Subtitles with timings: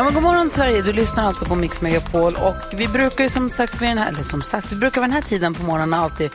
[0.00, 3.30] Ja, men god morgon Sverige, du lyssnar alltså på Mix Megapol och vi brukar ju
[3.30, 5.62] som sagt, vid den här, eller som sagt, vi brukar vid den här tiden på
[5.62, 6.30] morgonen alltid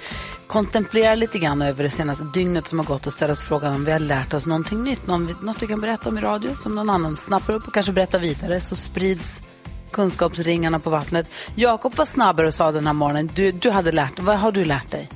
[0.47, 3.85] kontemplera lite grann över det senaste dygnet som har gått och ställa oss frågan om
[3.85, 6.75] vi har lärt oss någonting nytt, någon, något vi kan berätta om i radio som
[6.75, 9.41] någon annan snappar upp och kanske berättar vidare så sprids
[9.91, 11.29] kunskapsringarna på vattnet.
[11.55, 14.65] Jakob var snabbare och sa den här morgonen, du, du hade lärt vad har du
[14.65, 15.09] lärt dig?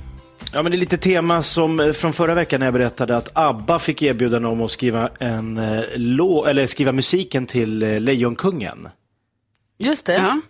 [0.52, 3.30] Ja, men det är lite tema som eh, från förra veckan när jag berättade att
[3.34, 8.88] ABBA fick erbjudande om att skriva, en, eh, lå, eller skriva musiken till eh, Lejonkungen.
[9.78, 10.40] Just det.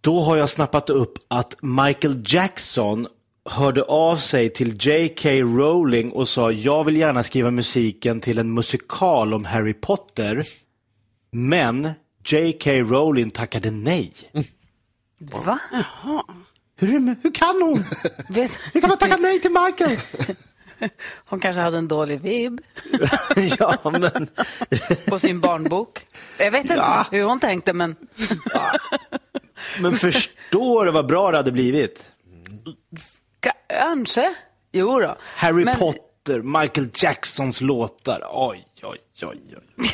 [0.00, 3.06] Då har jag snappat upp att Michael Jackson
[3.50, 5.30] hörde av sig till J.K.
[5.30, 10.46] Rowling och sa jag vill gärna skriva musiken till en musikal om Harry Potter.
[11.30, 11.90] Men
[12.26, 12.70] J.K.
[12.70, 14.12] Rowling tackade nej.
[15.18, 15.58] Va?
[16.76, 17.84] Hur, hur kan hon?
[18.28, 19.98] Vet, Hur kan man tacka nej till Michael?
[21.26, 22.60] hon kanske hade en dålig vibb
[23.58, 24.28] ja, men...
[25.08, 26.06] på sin barnbok.
[26.38, 27.06] Jag vet inte Ja.
[27.10, 27.96] hur hon tänkte men
[29.80, 32.10] Men förstår du vad bra det hade blivit?
[33.66, 34.34] kanske.
[34.72, 35.16] Jo då.
[35.36, 38.20] Harry Men- Potter, Michael Jacksons låtar.
[38.32, 39.38] Oj, oj, oj.
[39.56, 39.86] oj.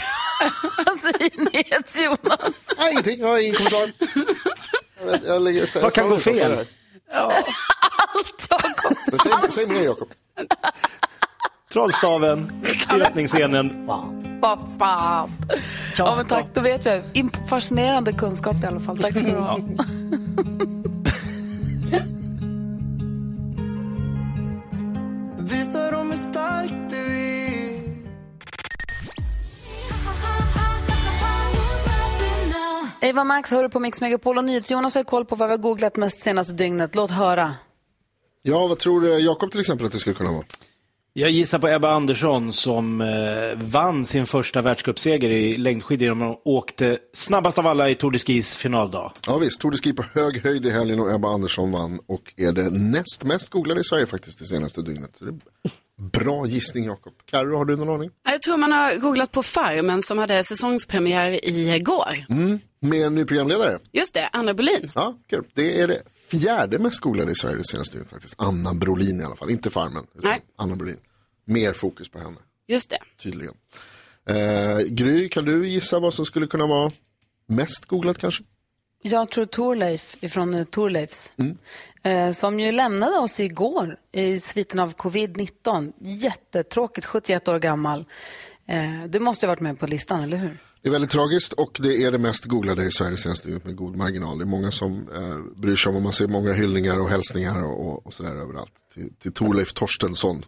[1.00, 2.70] Säger NyhetsJonas?
[2.78, 3.20] Nej, ingenting.
[3.20, 3.92] Jag har ingen kommentar.
[5.06, 6.52] Jag, jag lägger, jag, Vad kan gå fel?
[6.52, 8.96] Allt Jakob.
[9.10, 10.08] Men Säg, säg mer, Jakob.
[11.72, 12.64] Trollstaven,
[12.98, 13.86] i öppningsscenen.
[14.40, 15.30] Vad fan.
[15.98, 17.02] Ja, men tack, då vet jag.
[17.48, 18.98] Fascinerande kunskap i alla fall.
[18.98, 19.58] Tack ska du ha.
[25.38, 27.37] Visa dem hur stark du är.
[33.00, 35.58] Eva Max hör du på Mix Megapol och NyhetsJonas har koll på vad vi har
[35.58, 36.94] googlat mest senaste dygnet.
[36.94, 37.54] Låt höra.
[38.42, 40.44] Ja, vad tror du, Jakob till exempel att det skulle kunna vara?
[41.12, 43.06] Jag gissar på Ebba Andersson som eh,
[43.56, 48.18] vann sin första världscupseger i längdskidor när hon åkte snabbast av alla i Tour de
[48.18, 49.12] Skis finaldag.
[49.26, 52.34] Ja visst, Tour de Ski på hög höjd i helgen och Ebba Andersson vann och
[52.36, 55.10] är det näst mest googlade i Sverige faktiskt det senaste dygnet.
[55.18, 55.38] Så det
[55.98, 57.12] bra gissning Jakob.
[57.24, 58.10] Carro, har du någon aning?
[58.24, 62.24] Jag tror man har googlat på Farmen som hade säsongspremiär igår.
[62.80, 63.78] Med en ny programledare?
[63.92, 64.90] Just det, Anna Bolin.
[64.94, 65.44] Ja, kul.
[65.54, 68.34] Det är det fjärde mest googlade i Sverige det senaste dygnet faktiskt.
[68.38, 70.06] Anna Brolin i alla fall, inte Farmen.
[70.14, 70.40] Nej.
[70.56, 70.96] Anna Brolin.
[71.44, 72.36] Mer fokus på henne,
[72.66, 72.98] Just det.
[73.22, 73.54] tydligen.
[74.28, 76.90] Eh, Gry, kan du gissa vad som skulle kunna vara
[77.46, 78.44] mest googlat kanske?
[79.02, 81.32] Jag tror Torleif ifrån uh, Torleifs.
[82.02, 85.92] Eh, som ju lämnade oss igår i sviten av covid-19.
[86.00, 88.04] Jättetråkigt, 71 år gammal.
[88.66, 90.58] Eh, du måste ha varit med på listan, eller hur?
[90.82, 93.76] Det är väldigt tragiskt och det är det mest googlade i Sverige senaste dygnet med
[93.76, 94.38] god marginal.
[94.38, 97.64] Det är många som eh, bryr sig om och man ser många hyllningar och hälsningar
[97.64, 98.72] och, och, och sådär överallt.
[98.94, 100.44] Till, till Torleif Torstensson.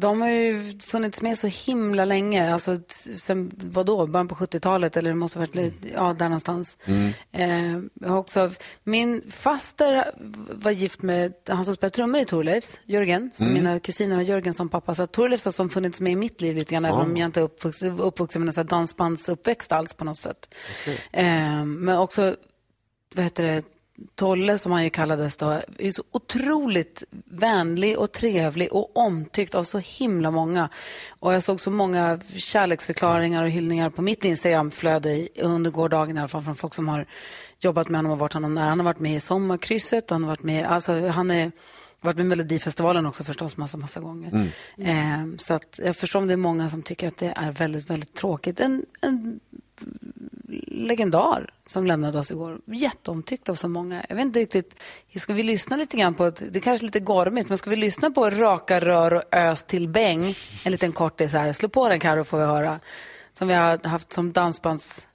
[0.00, 5.10] De har ju funnits med så himla länge, alltså sen vadå, början på 70-talet eller
[5.10, 6.78] det måste ha varit lite, ja där någonstans.
[7.32, 8.50] Eh, jag har också,
[8.84, 10.04] min faster
[10.52, 14.54] var gift med han som spelar trummor i Thorleifs, Jörgen, så mina kusiner har Jörgen
[14.54, 14.94] som pappa.
[14.94, 17.40] Så Thorleifs har som funnits med i mitt liv lite grann, även om jag inte
[17.40, 20.54] är uppvuxen, uppvuxen med här dansbandsuppväxt alls på något sätt.
[21.12, 22.36] Eh, men också,
[23.14, 23.62] vad heter det,
[24.14, 29.64] Tolle som han ju kallades då, är så otroligt vänlig och trevlig och omtyckt av
[29.64, 30.68] så himla många.
[31.20, 36.28] Och jag såg så många kärleksförklaringar och hyllningar på mitt Instagramflöde under gårdagen i alla
[36.28, 37.06] fall från folk som har
[37.58, 38.68] jobbat med honom och varit honom nära.
[38.68, 41.52] Han har varit med i Sommarkrysset, han har varit med, alltså han är
[42.00, 44.52] varit med i Melodifestivalen också förstås massa, massa gånger.
[44.76, 47.90] Eh, så att jag förstår om det är många som tycker att det är väldigt,
[47.90, 48.60] väldigt tråkigt.
[48.60, 49.40] En, en
[50.66, 52.58] legendar som lämnade oss igår.
[52.66, 54.04] Jätteomtyckt av så många.
[54.08, 54.82] Jag vet inte riktigt,
[55.16, 57.76] ska vi lyssna lite grann på, ett, det är kanske lite gormigt, men ska vi
[57.76, 60.34] lyssna på Raka rör och ös till bäng?
[60.64, 61.52] En liten kortis här.
[61.52, 62.80] Slå på den Karo får vi höra.
[63.32, 65.06] Som vi har haft som dansbands...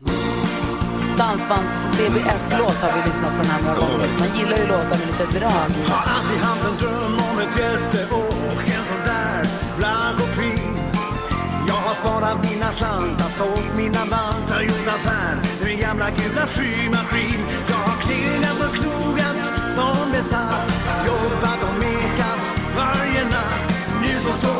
[1.17, 4.09] Dansbands DBF-låt har vi lyssnat på den här några gånger.
[4.19, 5.69] Man gillar ju låtar med lite drag.
[5.87, 8.14] Har alltid haft en dröm om ett hjärte
[12.25, 17.39] sparat mina slantar, sålt mina vantar, gjort affär med min gamla gula flymaskin.
[17.67, 19.37] Jag har klingat och knogat
[19.75, 20.69] som besatt,
[21.07, 22.43] jobbat och mekat
[22.77, 23.73] varje natt.
[24.01, 24.54] Nu så står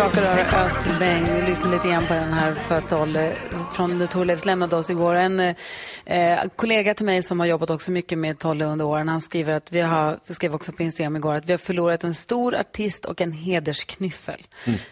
[0.00, 1.24] raka röra öst till bäng.
[1.34, 3.36] Vi lyssnar lite grann på den här för att Olle
[3.72, 5.14] från Thorleifs lämnade oss igår.
[5.14, 9.20] En eh, kollega till mig som har jobbat också mycket med Tolle under åren, han
[9.20, 12.14] skriver att vi har, vi skrev också på Instagram igår, att vi har förlorat en
[12.14, 14.46] stor artist och en hedersknyffel.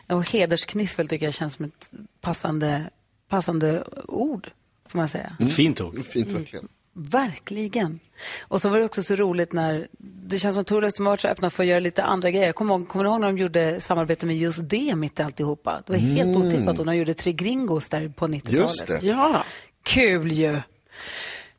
[0.06, 1.90] Och hedersknyffel tycker jag känns som ett
[2.20, 2.84] passande,
[3.28, 4.50] passande ord,
[4.88, 5.36] får man säga.
[5.40, 6.04] Ett fint ord.
[6.06, 6.68] Fint verkligen.
[6.92, 8.00] Verkligen.
[8.42, 9.88] Och så var det också så roligt när,
[10.28, 12.30] det känns som att Thorleifs de har varit så öppna för att göra lite andra
[12.30, 12.52] grejer.
[12.52, 15.82] Kommer ihåg, kommer ni ihåg när de gjorde samarbete med just det mitt i alltihopa?
[15.86, 18.60] Det var helt otippat och de gjorde Tre Gringos där på 90-talet.
[18.60, 18.98] Just det.
[19.02, 19.44] Ja.
[19.82, 20.60] Kul ju.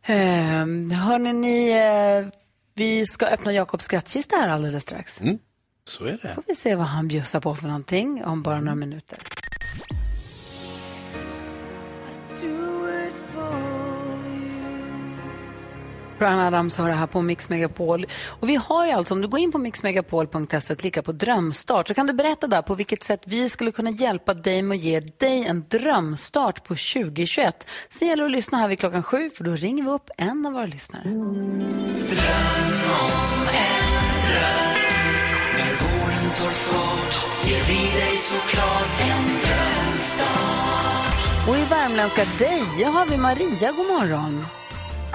[0.06, 2.39] Ehm, hörni, ni, eh,
[2.75, 5.21] vi ska öppna Jakobs skrattkista här alldeles strax.
[5.88, 6.33] Så är det.
[6.36, 9.18] får vi se vad han bjussar på för någonting om bara några minuter.
[16.19, 18.06] Brian Adams har det här på Mix Megapol.
[18.27, 21.88] Och vi har ju alltså, om du går in på mixmegapol.se och klickar på drömstart
[21.88, 24.81] så kan du berätta där på vilket sätt vi skulle kunna hjälpa dig med att
[24.81, 27.68] ge dig en drömstart på 2021.
[27.89, 30.45] Så gäller det att lyssna här vid klockan sju för då ringer vi upp en
[30.45, 31.04] av våra lyssnare.
[31.06, 31.13] När
[35.81, 37.16] våren tar fart
[37.48, 40.30] ger vi dig såklart en drömstart
[41.50, 43.71] Och i värmländska Deje har vi Maria.
[43.71, 44.45] God morgon.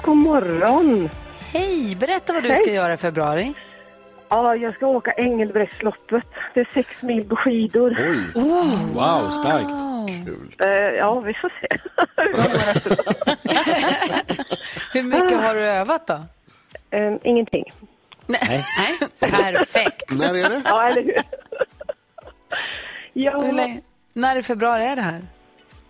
[0.05, 1.09] God morgon!
[1.53, 2.57] Hej, berätta vad du Hej.
[2.57, 3.53] ska göra i februari.
[4.29, 6.23] Ja, jag ska åka Engelbrektsloppet.
[6.53, 7.97] Det är sex mil på skidor.
[8.35, 9.69] Oj, Wow, starkt.
[10.25, 10.55] kul.
[10.67, 11.67] Eh, ja, vi får se.
[14.93, 16.21] Hur mycket har du övat då?
[16.97, 17.73] Eh, ingenting.
[18.27, 18.65] Nej.
[19.19, 20.11] Perfekt.
[20.17, 20.61] När är det?
[20.65, 21.13] Ja, eller hur?
[23.13, 23.81] Hur ja, länge,
[24.13, 25.21] när i februari är det här?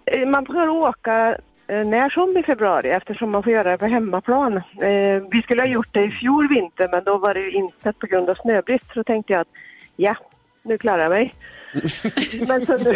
[0.06, 4.58] eh, man får åka när som i februari eftersom man får göra det på hemmaplan.
[4.58, 7.94] Eh, vi skulle ha gjort det i fjol vinter men då var det ju inte
[7.94, 8.86] på grund av snöbrist.
[8.94, 9.48] Så tänkte jag att
[9.96, 10.18] ja,
[10.64, 11.36] nu klarar jag mig.
[12.48, 12.96] men så nu,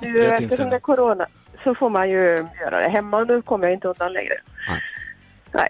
[0.00, 1.26] nu eftersom det är corona
[1.64, 4.34] så får man ju göra det hemma och nu kommer jag inte undan längre.
[4.68, 4.80] Nej.
[5.52, 5.68] Nej.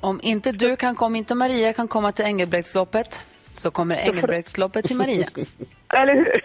[0.00, 4.96] Om inte du kan komma, inte Maria kan komma till Engelbrektsloppet så kommer Engelbrektsloppet till
[4.96, 5.26] Maria.
[5.88, 6.44] Eller hur?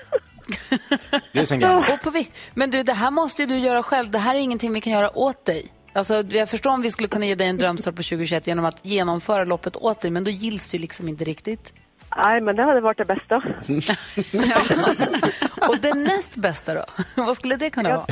[1.32, 1.94] Det är sen gammalt.
[1.94, 4.12] Och på vi, men du, det här måste ju du göra själv.
[4.12, 5.66] Det här är ingenting vi kan göra åt dig.
[5.94, 8.86] Alltså, jag förstår om vi skulle kunna ge dig en drömstart på 2021 genom att
[8.86, 11.74] genomföra loppet åt dig, men då gills det liksom inte riktigt.
[12.18, 13.36] Nej, men det hade varit det bästa.
[15.70, 16.84] Och det näst bästa då?
[17.24, 18.06] Vad skulle det kunna vara?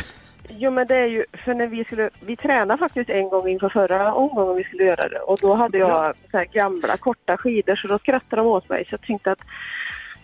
[0.49, 3.69] Jo, men det är ju, för när vi skulle, vi tränade faktiskt en gång inför
[3.69, 7.75] förra omgången vi skulle göra det och då hade jag så här gamla korta skidor
[7.75, 9.39] så då skrattade de åt mig så jag tänkte att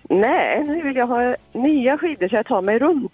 [0.10, 3.12] nej, nu vill jag ha nya skidor så jag tar mig runt.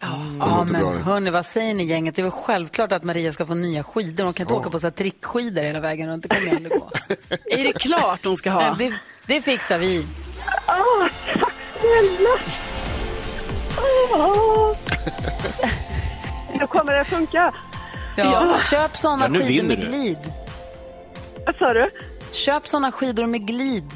[0.00, 2.14] Ja, låter bra men hörni, vad säger ni gänget?
[2.16, 4.24] Det är väl självklart att Maria ska få nya skidor.
[4.24, 6.22] Hon kan inte åka på så här trickskidor hela vägen runt.
[6.22, 6.90] Det kommer aldrig gå.
[7.50, 8.74] Är det klart de ska ha?
[8.78, 8.92] Det,
[9.26, 10.06] det fixar vi.
[10.68, 12.30] Åh, tack snälla!
[14.14, 14.76] Åh.
[16.60, 17.54] Nu kommer det funka.
[18.16, 18.54] Ja.
[18.70, 19.86] Köp såna Ja, nu skidor med du.
[19.86, 20.18] glid.
[21.46, 21.90] Vad sa du?
[22.32, 23.90] Köp såna skidor med glid.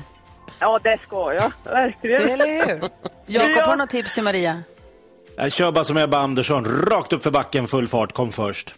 [0.61, 1.53] Ja, det ska jag.
[1.65, 2.29] Verkligen.
[2.29, 2.81] Eller hur?
[3.27, 3.65] Jakob, Ja.
[3.65, 4.63] har du något tips till Maria?
[5.37, 8.75] Jag kör bara som Ebba Andersson, rakt upp för backen, full fart, kom först.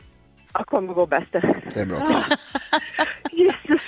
[0.52, 1.33] Jag kommer gå bäst.
[1.33, 1.99] Det är bra.
[3.33, 3.83] Jesus.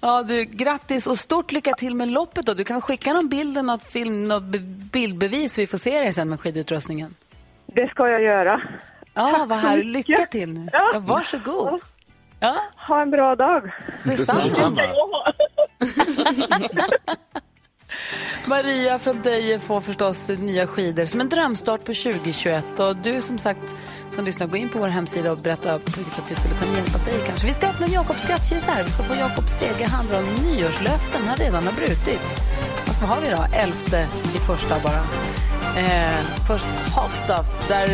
[0.00, 2.46] Ja, du, grattis och stort lycka till med loppet.
[2.46, 2.54] Då.
[2.54, 4.58] Du kan skicka någon bild, något, film, något be-
[4.92, 7.14] bildbevis så vi får se dig sen med skidutrustningen.
[7.66, 8.60] Det ska jag göra.
[9.14, 9.86] Ja, Tack vad härligt.
[10.08, 10.68] Lycka till nu.
[10.72, 10.90] Ja.
[10.92, 11.80] Ja, varsågod.
[12.40, 13.70] Ja, Ha en bra dag.
[14.04, 14.42] detsamma.
[14.44, 14.80] Detsamma.
[18.46, 22.80] Maria från Deje får förstås nya skidor som en drömstart på 2021.
[22.80, 23.76] Och du som sagt
[24.10, 26.76] som lyssnar, gå in på vår hemsida och berätta på vilket sätt vi skulle kunna
[26.76, 27.46] hjälpa dig kanske.
[27.46, 28.72] Vi ska öppna Jakobs skattkista.
[28.72, 28.84] här.
[28.84, 32.20] Vi ska få Jakobs stege handla om nyårslöften han redan har brutit.
[32.86, 33.44] Fast vad har vi då?
[33.52, 35.02] Elfte i första bara.
[35.76, 36.64] Eh, först
[36.96, 37.88] Hot Stuff, där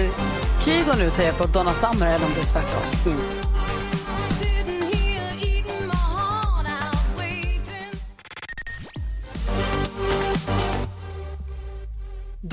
[0.65, 3.13] Kygo nu tar hjälp av Donna Summer, eller om det är tvärtom.
[3.13, 3.44] Mm.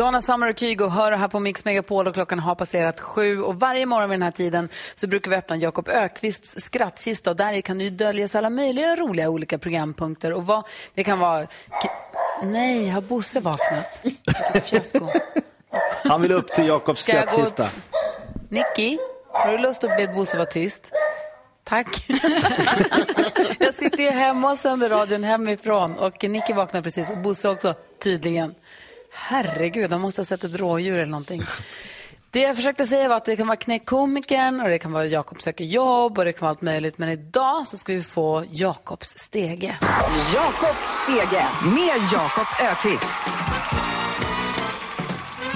[0.02, 3.42] Donna Summer och Kygo hör här på Mix Megapol och klockan har passerat sju.
[3.42, 7.36] Och varje morgon vid den här tiden så brukar vi öppna Jakob Ökvists skrattkista och
[7.36, 10.34] där kan ju döljas alla möjliga roliga olika programpunkter.
[10.34, 11.48] Och vad, det kan vara...
[12.44, 14.00] Nej, har Bosse vaknat?
[14.04, 15.08] Vilket fiasko.
[16.04, 17.68] Han vill upp till Jakobs skrattkista.
[18.50, 18.98] Nicky,
[19.32, 20.92] har du lust att be Bosse vara tyst?
[21.64, 21.88] Tack.
[23.60, 27.74] jag sitter ju hemma och sänder radion hemifrån och Nicky vaknar precis och Bosse också,
[28.04, 28.56] tydligen.
[29.32, 31.44] Herregud, han måste ha sett ett rådjur eller någonting.
[32.30, 35.42] Det jag försökte säga var att det kan vara Knäckkomikern och det kan vara Jakob
[35.42, 36.98] söker jobb och det kan vara allt möjligt.
[36.98, 39.78] Men idag så ska vi få Jakobs stege.
[40.34, 41.46] Jakob Stege
[41.76, 43.20] med Jakob Ökvist.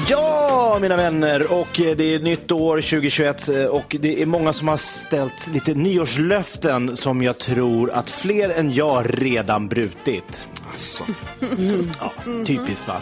[0.09, 4.67] Ja, mina vänner, och det är nytt år 2021 eh, och det är många som
[4.67, 10.47] har ställt lite nyårslöften som jag tror att fler än jag redan brutit.
[10.71, 11.03] Alltså.
[11.99, 12.11] Ja,
[12.45, 13.01] typiskt va?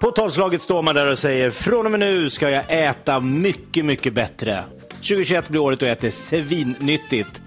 [0.00, 3.84] På tolvslaget står man där och säger från och med nu ska jag äta mycket,
[3.84, 4.64] mycket bättre.
[4.90, 7.42] 2021 blir året och jag äter svinnyttigt.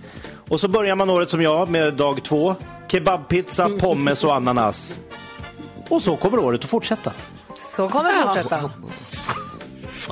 [0.49, 2.55] Och så börjar man året som jag med dag två.
[2.87, 4.97] Kebabpizza, pommes och ananas.
[5.89, 7.13] Och så kommer året att fortsätta.
[7.55, 8.69] Så kommer det fortsätta.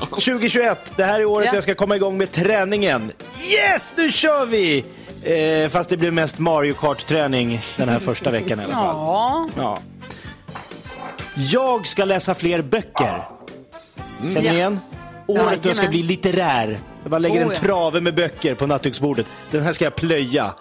[0.09, 1.53] 2021, det här är året Ja.
[1.53, 3.11] jag ska komma igång med träningen.
[3.51, 4.85] Yes, nu kör vi!
[5.23, 8.85] Eh, fast det blir mest Mario Kart-träning den här första veckan i alla fall.
[8.95, 9.49] Ja.
[9.57, 9.79] Ja.
[11.49, 13.23] Jag ska läsa fler böcker.
[14.21, 14.79] Känner ni igen?
[15.27, 16.79] Året jag ska bli litterär.
[17.03, 17.55] Jag bara lägger Oh, en ja.
[17.55, 19.25] trave med böcker på nattduksbordet.
[19.51, 20.53] Den här ska jag plöja.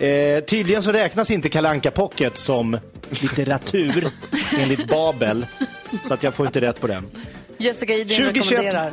[0.00, 4.06] Eh, tydligen så räknas inte Kalanka Pocket som litteratur
[4.58, 5.46] enligt Babel.
[6.08, 7.06] Så att jag får inte rätt på den.
[7.58, 8.60] Jessica Idin 2021.
[8.74, 8.92] rekommenderar.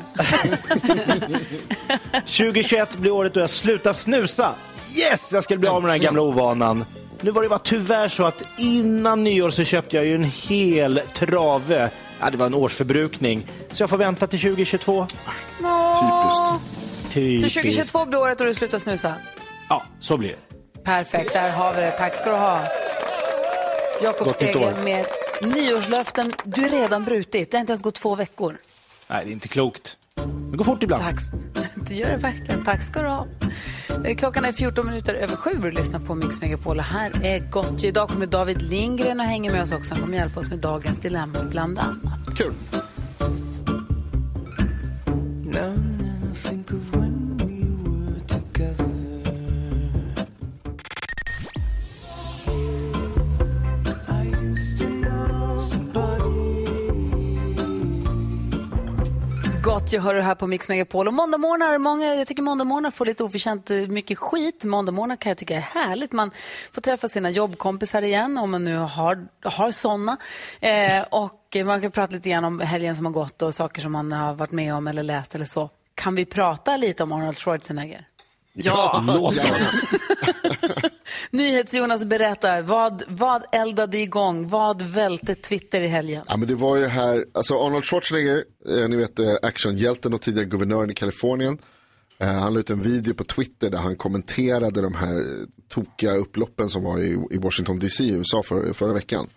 [2.26, 4.56] 2021 blir året då jag slutar snusa.
[4.98, 6.86] Yes, jag skulle bli av med den här gamla ovanan.
[7.22, 11.02] Nu var det bara tyvärr så att innan nyår så köpte jag ju en hel
[11.14, 11.90] trave.
[12.20, 13.48] Ja, det var en årsförbrukning.
[13.72, 15.08] Så jag får vänta till 2022.
[15.64, 16.30] Åh.
[16.32, 16.60] Så
[17.14, 17.54] Typiskt.
[17.54, 19.14] 2022 blir året då du slutar snusa?
[19.70, 20.82] Ja, så blir det.
[20.84, 21.92] Perfekt, där har vi det.
[21.92, 22.68] Tack ska du ha.
[24.04, 25.06] Jakob Stege med
[25.42, 27.52] nyårslöften du redan brutit.
[27.52, 28.58] Det har inte ens gått två veckor.
[29.08, 29.98] Nej, det är inte klokt.
[30.52, 31.04] Det går fort ibland.
[31.04, 31.16] Tack.
[31.88, 32.64] Det gör det verkligen.
[32.64, 33.28] Tack ska du ha.
[34.06, 36.80] Eh, klockan är 14 minuter över sju och du lyssnar på Mix Megapol.
[36.80, 37.84] Här är gott.
[37.84, 39.94] Idag kommer David Lindgren och hänger med oss också.
[39.94, 42.38] Han kommer hjälpa oss med dagens dilemma bland annat.
[42.38, 42.54] Kul.
[59.92, 61.08] Jag hör det här på Mix Megapol.
[61.08, 64.64] Och måndagmorgnar, många, jag tycker måndagmorgnar får lite oförtjänt eh, mycket skit.
[64.64, 66.12] Måndagmorgnar kan jag tycka är härligt.
[66.12, 66.32] Man
[66.72, 70.18] får träffa sina jobbkompisar igen, om man nu har, har såna.
[70.60, 73.92] Eh, och man kan prata lite grann om helgen som har gått och saker som
[73.92, 75.70] man har varit med om eller läst eller så.
[75.96, 78.08] Kan vi prata lite om Arnold Schwarzenegger?
[78.54, 79.84] Ja, låt oss.
[81.32, 84.48] NyhetsJonas berättar, vad, vad eldade igång?
[84.48, 86.24] Vad välte Twitter i helgen?
[86.28, 90.22] Ja, men det var ju här, alltså Arnold Schwarzenegger, eh, ni vet eh, actionhjälten och
[90.22, 91.58] tidigare guvernören i Kalifornien.
[92.20, 95.24] Eh, han la ut en video på Twitter där han kommenterade de här
[95.70, 99.28] tokiga upploppen som var i, i Washington DC i USA för, förra veckan.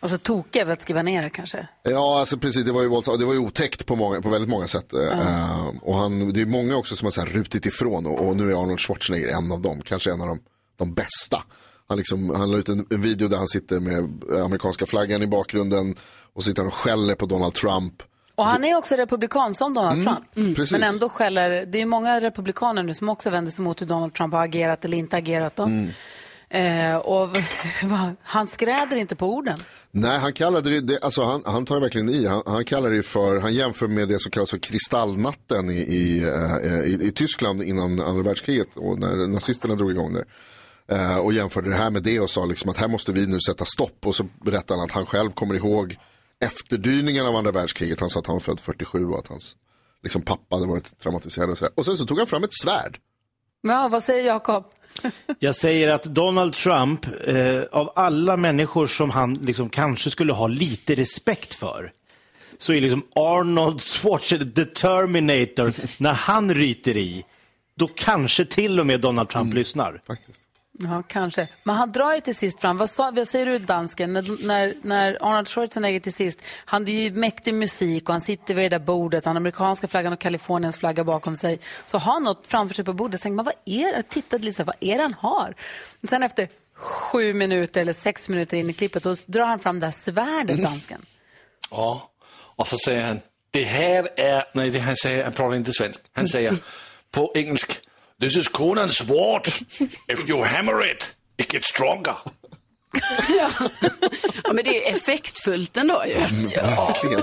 [0.00, 1.68] Alltså tokiga väl att skriva ner det kanske?
[1.82, 3.18] Ja, alltså precis, det var ju, våldsamt.
[3.18, 4.92] det var ju otäckt på, många, på väldigt många sätt.
[4.92, 8.36] Eh, och han, det är många också som har så här rutit ifrån och, och
[8.36, 10.40] nu är Arnold Schwarzenegger en av dem, kanske en av de,
[10.78, 11.42] de bästa.
[11.88, 15.22] Han, liksom, han la ut en, en video där han sitter med eh, amerikanska flaggan
[15.22, 15.94] i bakgrunden
[16.32, 18.02] och sitter och skäller på Donald Trump.
[18.34, 20.56] Och han är också republikan som Donald Trump.
[20.56, 20.72] precis.
[20.72, 24.14] Men ändå skäller, det är många republikaner nu som också vänder sig mot hur Donald
[24.14, 25.56] Trump har agerat eller inte agerat.
[25.56, 25.70] Då.
[26.50, 27.36] Eh, och
[28.22, 29.58] han skräder inte på orden.
[29.90, 32.26] Nej, han kallade det, det alltså han, han tar verkligen i.
[32.26, 36.22] Han, han kallar det för, han jämför med det som kallas för kristallnatten i, i,
[36.64, 40.24] eh, i, i Tyskland innan andra världskriget och när nazisterna drog igång det.
[40.92, 43.40] Eh, och jämförde det här med det och sa liksom att här måste vi nu
[43.40, 44.06] sätta stopp.
[44.06, 45.96] Och så berättade han att han själv kommer ihåg
[46.40, 48.00] efterdyningarna av andra världskriget.
[48.00, 49.56] Han sa att han var född 47 och att hans
[50.02, 51.50] liksom, pappa hade varit traumatiserad.
[51.50, 52.98] Och, så och sen så tog han fram ett svärd.
[53.60, 54.64] Ja, vad säger Jakob?
[55.38, 60.46] Jag säger att Donald Trump, eh, av alla människor som han liksom kanske skulle ha
[60.46, 61.92] lite respekt för,
[62.58, 67.24] så är liksom Arnold Schwarzenegger, the Terminator, när han ryter i,
[67.74, 70.00] då kanske till och med Donald Trump lyssnar.
[70.06, 70.42] Faktiskt.
[70.80, 71.48] Ja, kanske.
[71.62, 74.74] Men han drar ju till sist fram, vad, sa, vad säger du dansken, när, när,
[74.82, 78.64] när Arnold Schwarzenegger till sist, han det är ju mäktig musik och han sitter vid
[78.64, 81.60] det där bordet, han har amerikanska flaggan och Kaliforniens flagga bakom sig.
[81.86, 83.96] Så har han något framför sig på bordet, så tänker man, vad är det?
[83.96, 85.54] Jag tittade lite så här, vad är det han har?
[86.00, 89.80] Men sen efter sju minuter eller sex minuter in i klippet, då drar han fram
[89.80, 91.06] det här svärdet, dansken.
[91.70, 92.10] Ja.
[92.30, 93.20] Och så säger han,
[93.50, 96.56] det här är, nej det han säger, han pratar inte svenska, han säger
[97.10, 97.74] på engelska,
[98.20, 99.46] this is Conan's sword,
[100.08, 102.16] if you hammer it, it gets stronger.
[103.28, 103.50] Ja,
[104.52, 106.14] men det är effektfullt ändå ju.
[106.56, 107.22] Verkligen.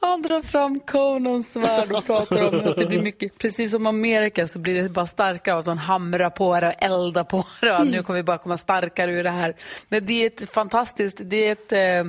[0.00, 4.46] Han drar fram Conans svärd och pratar om att det blir mycket, precis som Amerika
[4.46, 7.72] så blir det bara starkare av att man hamrar på det och eldar på det.
[7.72, 9.56] Och nu kommer vi bara komma starkare ur det här.
[9.88, 12.04] Men det är ett fantastiskt, det är ett eh,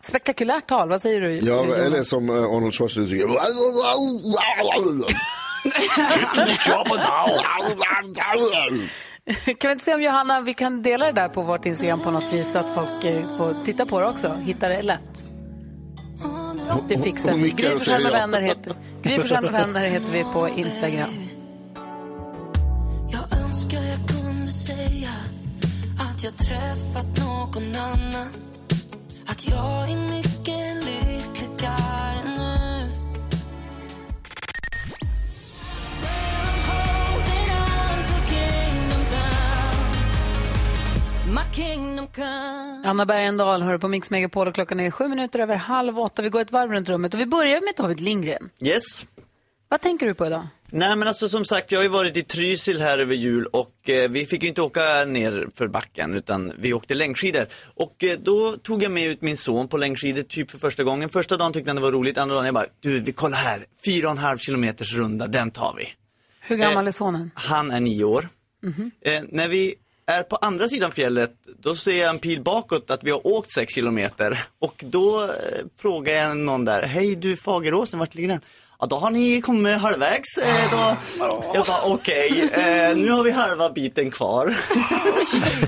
[0.00, 0.88] spektakulärt tal.
[0.88, 1.38] Vad säger du?
[1.38, 3.26] Ja, eller som eh, Arnold Schwarzenegger
[9.58, 12.10] Kan vi inte se om Johanna, vi kan dela det där på vårt Instagram på
[12.10, 14.34] något vis så att folk eh, får titta på det också.
[14.34, 15.24] Hitta det lätt.
[16.88, 17.50] Det fixar vi.
[17.50, 21.08] Gry Forssell med vänner heter Gry med vänner heter vi på Instagram.
[23.10, 25.10] Jag önskar jag kunde säga
[26.00, 28.28] att jag träffat någon annan
[29.26, 30.31] Att jag är mycket
[42.84, 46.22] Anna Bergendahl hör på Mix Megapol och klockan är sju minuter över halv åtta.
[46.22, 48.48] Vi går ett varv runt rummet och vi börjar med David Lindgren.
[48.64, 49.06] Yes.
[49.68, 50.46] Vad tänker du på idag?
[50.70, 53.90] Nej men alltså som sagt, jag har ju varit i Trysil här över jul och
[53.90, 57.46] eh, vi fick ju inte åka ner för backen utan vi åkte längdskidor.
[57.74, 61.08] Och eh, då tog jag med ut min son på längdskidor typ för första gången.
[61.08, 63.66] Första dagen tyckte han det var roligt, andra dagen jag bara, du vi kollar här,
[63.84, 65.88] fyra och en halv kilometers runda, den tar vi.
[66.40, 67.30] Hur gammal är sonen?
[67.34, 68.28] Han är nio år.
[68.62, 68.90] Mhm.
[69.00, 69.74] Eh, när vi
[70.12, 73.52] är på andra sidan fjället, då ser jag en pil bakåt att vi har åkt
[73.52, 74.44] sex kilometer.
[74.58, 75.30] Och då eh,
[75.78, 78.40] frågar jag någon där, hej du Fageråsen, vart ligger den?
[78.82, 80.38] Ja, då har ni kommit halvvägs.
[80.38, 80.96] Eh, då.
[81.54, 84.54] Jag bara, okej, eh, nu har vi halva biten kvar.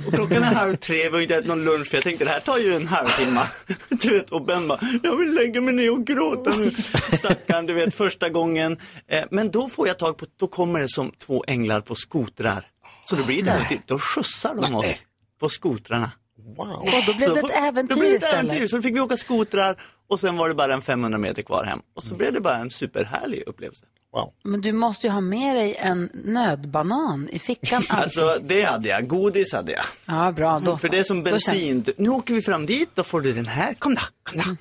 [0.07, 2.31] och klockan är halv tre, vi har inte ätit någon lunch, för jag tänkte det
[2.31, 3.41] här tar ju en halvtimme.
[3.89, 6.71] du vet, och Ben bara, jag vill lägga mig ner och gråta nu.
[7.17, 8.77] Stackarn, du vet, första gången.
[9.09, 12.74] Eh, men då får jag tag på, då kommer det som två änglar på skotrar.
[13.05, 15.03] Så då blir det där, då skjutsar de oss
[15.41, 16.11] på skotrarna.
[16.57, 16.71] Wow.
[16.71, 18.45] Och då blev Så det ett äventyr då blev det ett istället.
[18.45, 18.67] äventyr.
[18.67, 19.77] Så fick vi åka skotrar
[20.09, 21.81] och sen var det bara en 500 meter kvar hem.
[21.97, 23.85] Och så blev det bara en superhärlig upplevelse.
[24.15, 24.33] Wow.
[24.43, 27.83] Men du måste ju ha med dig en nödbanan i fickan.
[27.89, 29.85] Alltså det hade jag, godis hade jag.
[30.07, 30.59] Ja, bra.
[30.59, 30.93] Då För så.
[30.93, 31.85] det är som Då bensin.
[31.97, 33.75] Nu åker vi fram dit, då får du den här.
[33.75, 34.45] Kom då, kom då.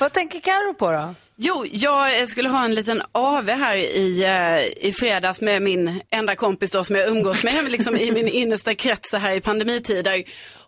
[0.00, 1.14] Vad tänker Karo på då?
[1.36, 6.36] Jo, jag skulle ha en liten AV här i, eh, i fredags med min enda
[6.36, 10.24] kompis då som jag umgås med liksom i min innersta krets så här i pandemitider.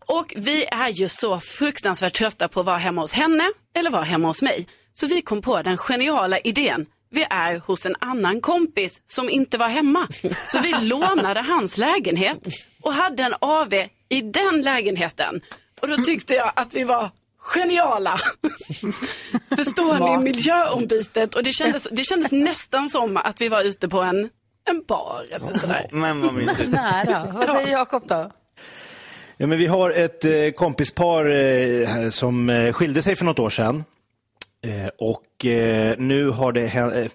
[0.07, 4.03] Och vi är ju så fruktansvärt trötta på att vara hemma hos henne eller vara
[4.03, 4.67] hemma hos mig.
[4.95, 6.87] Så vi kom på den geniala idén.
[7.11, 10.09] Vi är hos en annan kompis som inte var hemma.
[10.49, 12.39] Så vi lånade hans lägenhet
[12.83, 13.75] och hade en AV
[14.09, 15.41] i den lägenheten.
[15.81, 18.19] Och då tyckte jag att vi var geniala.
[19.57, 20.23] Förstår ni Smart.
[20.23, 21.35] miljöombytet?
[21.35, 24.29] Och det kändes, det kändes nästan som att vi var ute på en,
[24.69, 25.89] en bar eller sådär.
[25.93, 26.71] Men vad mysigt.
[26.71, 27.27] Nära.
[27.33, 28.31] Vad säger Jakob då?
[29.37, 33.51] Ja, men vi har ett eh, kompispar eh, som eh, skilde sig för något år
[33.51, 33.85] sedan.
[34.65, 36.95] Eh, och eh, nu har det hänt...
[36.95, 37.07] Eh,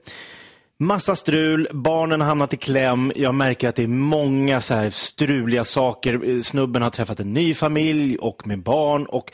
[0.82, 3.12] Massa strul, barnen har hamnat i kläm.
[3.16, 6.30] Jag märker att det är många så här struliga saker.
[6.30, 9.06] Eh, snubben har träffat en ny familj och med barn.
[9.06, 9.32] Och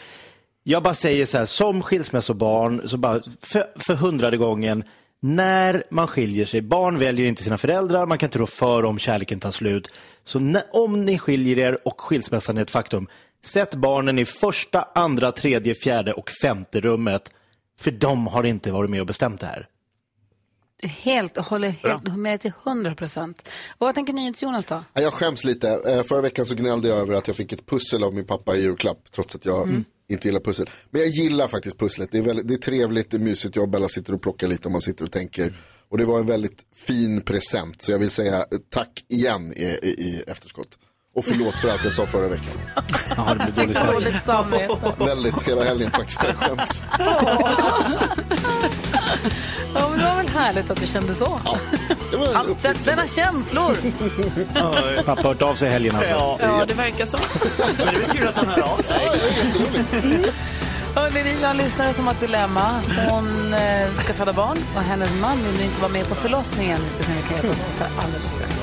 [0.64, 4.84] jag bara säger så här, som skilsmässobarn, så bara för, för hundrade gången,
[5.20, 9.00] när man skiljer sig, barn väljer inte sina föräldrar, man kan inte rå för om
[9.00, 9.94] kärleken tar slut.
[10.24, 13.08] Så när, om ni skiljer er och skilsmässan är ett faktum,
[13.46, 17.32] sätt barnen i första, andra, tredje, fjärde och femte rummet.
[17.80, 19.68] För de har inte varit med och bestämt det här.
[20.84, 23.50] Helt, håller helt med dig till 100 procent.
[23.78, 24.84] Och vad tänker NyhetsJonas då?
[24.94, 25.70] Ja, Jag skäms lite.
[25.70, 28.56] Eh, Förra veckan så gnällde jag över att jag fick ett pussel av min pappa
[28.56, 29.12] i julklapp.
[29.12, 29.84] Trots att jag Mm.
[30.10, 30.70] inte gillar pussel.
[30.90, 32.10] Men jag gillar faktiskt pusslet.
[32.12, 33.56] Det är, väldigt, det är trevligt, det är mysigt.
[33.56, 35.54] Jag och Bella sitter och plockar lite och man sitter och tänker.
[35.90, 37.82] Och det var en väldigt fin present.
[37.82, 40.78] Så jag vill säga eh, tack igen i, i, i efterskott.
[41.16, 42.54] Och förlåt för allt jag sa förra veckan.
[43.18, 43.92] Ja, det blir.
[43.94, 44.94] Dåligt samvete.
[45.00, 46.24] Väldigt hela helgen faktiskt.
[46.28, 46.84] Jag skäms.
[49.74, 51.40] Ja, men det var väl härligt att du kände så.
[52.12, 53.76] Det var en denna känslor.
[55.04, 56.12] Pappa har hört av sig i helgen alltså.
[56.12, 57.18] Ja, Ja, det verkar så.
[57.58, 59.02] men det är väl kul att han hör av sig.
[59.06, 60.34] Ja, det är jätteroligt.
[60.96, 62.82] Hörrni, ni har en lyssnare som har ett dilemma.
[63.10, 66.82] Hon eh, ska föda barn och hennes man vill inte vara med på förlossningen.
[66.84, 68.54] Vi ska se om vi kan hjälpas åt alldeles strax.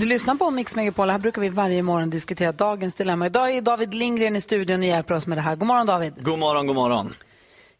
[0.00, 1.10] Du lyssnar på Mix Megapol.
[1.10, 3.26] Här brukar vi varje morgon diskutera dagens dilemma.
[3.26, 5.56] Idag är David Lindgren i studion och hjälper oss med det här.
[5.56, 6.14] God morgon David.
[6.24, 7.14] God morgon, god morgon.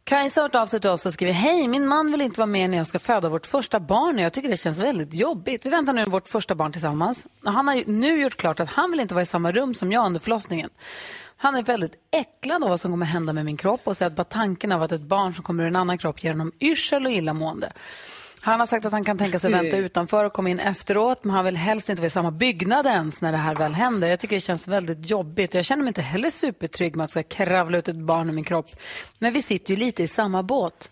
[0.05, 2.47] Kajsa har hört av sig till oss och skriver Hej, min man vill inte vara
[2.47, 5.67] med när jag ska föda vårt första barn och jag tycker det känns väldigt jobbigt.
[5.67, 7.27] Vi väntar nu vårt första barn tillsammans.
[7.45, 9.93] Och Han har nu gjort klart att han vill inte vara i samma rum som
[9.93, 10.71] jag under förlossningen.
[11.37, 14.17] Han är väldigt äcklad av vad som kommer hända med min kropp och säger att
[14.17, 17.07] bara tanken av att ett barn som kommer ur en annan kropp ger honom yrsel
[17.07, 17.73] och illamående.
[18.43, 21.35] Han har sagt att han kan tänka sig vänta utanför och komma in efteråt men
[21.35, 24.09] han vill helst inte vara i samma byggnad ens när det här väl händer.
[24.09, 25.55] Jag tycker det känns väldigt jobbigt.
[25.55, 28.45] Jag känner mig inte heller supertrygg med att ska kravla ut ett barn ur min
[28.45, 28.67] kropp.
[29.19, 30.91] Men vi sitter ju lite i samma båt.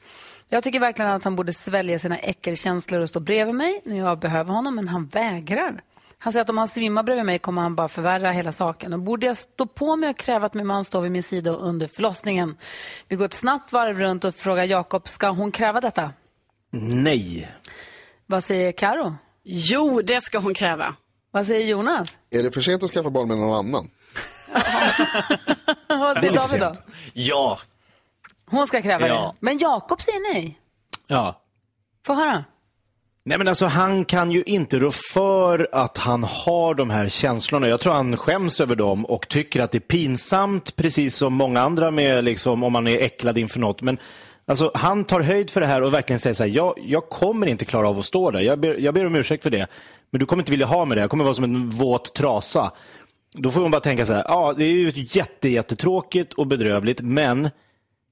[0.49, 4.19] Jag tycker verkligen att han borde svälja sina äckelkänslor och stå bredvid mig när jag
[4.19, 5.81] behöver honom, men han vägrar.
[6.19, 8.93] Han säger att om han svimmar bredvid mig kommer han bara förvärra hela saken.
[8.93, 11.51] Och borde jag stå på mig och kräva att min man står vid min sida
[11.51, 12.57] under förlossningen?
[13.09, 16.11] Vi går ett snabbt varv runt och frågar Jakob, ska hon kräva detta?
[16.71, 17.49] Nej.
[18.27, 19.15] Vad säger Karo?
[19.45, 20.95] Jo, det ska hon kräva.
[21.31, 22.19] Vad säger Jonas?
[22.31, 23.91] Är det för sent att skaffa barn med någon annan?
[25.89, 26.73] Vad säger David då?
[27.13, 27.59] Ja.
[28.51, 29.35] Hon ska kräva Ja.
[29.35, 29.47] det.
[29.47, 30.59] Men Jakob säger nej.
[31.07, 31.43] Ja.
[32.07, 32.45] Få höra.
[33.25, 37.69] Nej men alltså han kan ju inte rå för att han har de här känslorna.
[37.69, 41.61] Jag tror han skäms över dem och tycker att det är pinsamt, precis som många
[41.61, 43.83] andra med liksom, om man är äcklad inför något.
[43.83, 43.99] Men
[44.49, 47.47] alltså, han tar höjd för det här och verkligen säger så här, jag, jag kommer
[47.47, 48.41] inte klara av att stå där.
[48.41, 49.67] Jag ber, jag ber om ursäkt för det.
[50.11, 52.73] Men du kommer inte vilja ha mig där, Jag kommer vara som en våt trasa.
[53.35, 57.01] Då får hon bara tänka så här, ja det är ju jätte, jättetråkigt och bedrövligt,
[57.01, 57.51] men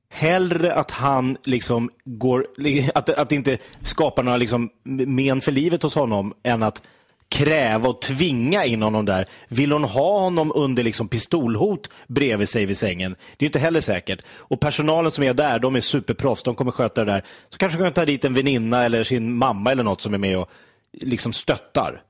[0.08, 2.46] hellre att han liksom går,
[2.94, 4.70] att, att det inte skapar några liksom
[5.06, 6.82] men för livet hos honom än att
[7.28, 9.26] kräva och tvinga in honom där.
[9.48, 13.16] Vill hon ha honom under liksom pistolhot bredvid sig vid sängen?
[13.36, 14.22] Det är inte heller säkert.
[14.36, 17.24] Och personalen som är där, de är superproffs, de kommer sköta det där.
[17.50, 20.38] Så kanske kan ta dit en väninna eller sin mamma eller något som är med
[20.38, 20.50] och
[20.92, 22.02] liksom stöttar.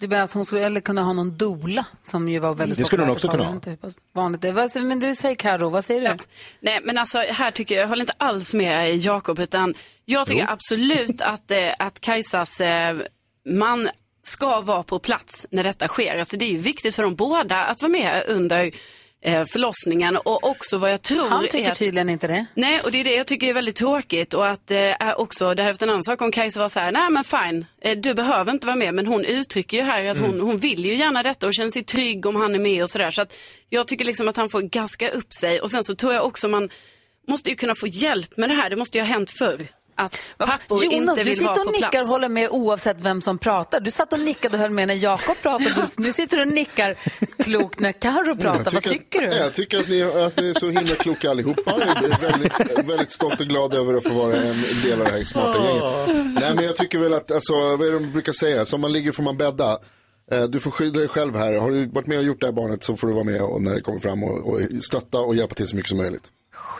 [0.00, 2.84] Du menar att hon skulle eller kunna ha någon dola som ju var väldigt Det
[2.84, 3.60] skulle hon också kunna ha.
[3.66, 4.44] Hur pass Vanligt.
[4.54, 6.24] Vad- Men du säger Karo, vad säger du?
[6.60, 10.50] Nej, men alltså här tycker jag, jag håller inte alls med Jakob, utan jag tycker
[10.52, 12.96] absolut att, eh, att Kajsas eh,
[13.48, 13.88] man
[14.30, 16.18] ska vara på plats när detta sker.
[16.18, 18.70] Alltså det är ju viktigt för dem båda att vara med under
[19.22, 21.78] eh, förlossningen och också vad jag tror Han tycker att...
[21.78, 22.46] tydligen inte det.
[22.54, 25.62] Nej, och det är det jag tycker är väldigt tråkigt och att eh, också, det
[25.62, 28.14] här efter en annan sak om Kajsa var så här, nej men fine, eh, du
[28.14, 30.46] behöver inte vara med, men hon uttrycker ju här att hon, Mm.
[30.46, 33.10] hon vill ju gärna detta och känner sig trygg om han är med och sådär.
[33.10, 33.34] Så att
[33.68, 36.48] jag tycker liksom att han får gaska upp sig och sen så tror jag också
[36.48, 36.70] man
[37.28, 39.66] måste ju kunna få hjälp med det här, det måste ju ha hänt förr.
[40.36, 42.02] Att pappor Jonas, inte du vill vara sitter på och nickar plats.
[42.04, 43.80] och håller med oavsett vem som pratar.
[43.80, 45.74] Du satt och nickade och höll med när Jakob pratade.
[45.96, 46.94] Du, nu sitter du och nickar
[47.44, 48.70] klokt när Karo pratar.
[48.70, 49.26] Vad tycker du?
[49.26, 51.62] Nej, Jag tycker att ni, att ni är så himla kloka allihopa.
[51.66, 55.12] Jag är väldigt, väldigt stolt och glad över att få vara en del av det
[55.12, 55.84] här smarta gänget.
[56.40, 58.92] Nej, men jag tycker väl att, alltså, vad är det de brukar säga, som man
[58.92, 59.78] ligger får man bädda.
[60.32, 61.54] Eh, Du får skydda dig själv här.
[61.54, 63.62] Har du varit med och gjort det här barnet så får du vara med och
[63.62, 66.24] när det kommer fram och, och stötta och hjälpa till så mycket som möjligt.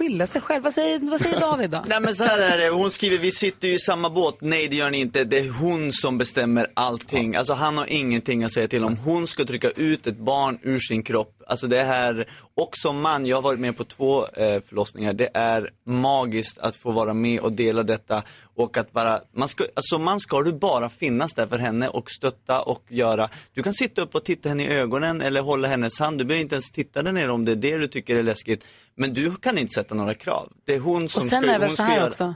[0.00, 0.62] Skylla sig själv.
[0.62, 1.84] Vad säger, vad säger David då?
[1.88, 4.36] Nej men så här är det, hon skriver vi sitter ju i samma båt.
[4.40, 7.36] Nej det gör ni inte, det är hon som bestämmer allting.
[7.36, 8.96] Alltså han har ingenting att säga till om.
[8.96, 11.39] Hon ska trycka ut ett barn ur sin kropp.
[11.50, 15.12] Alltså det här, och som man, jag har varit med på två eh, förlossningar.
[15.12, 18.22] Det är magiskt att få vara med och dela detta.
[18.56, 22.10] Och att bara, man ska, alltså man ska du bara finnas där för henne och
[22.10, 23.28] stötta och göra.
[23.54, 26.18] Du kan sitta upp och titta henne i ögonen eller hålla hennes hand.
[26.18, 28.64] Du behöver inte ens titta där nere om det är det du tycker är läskigt.
[28.94, 30.52] Men du kan inte sätta några krav.
[30.66, 32.08] Det är hon som Och sen ska, är det väl så ska här göra.
[32.08, 32.34] också.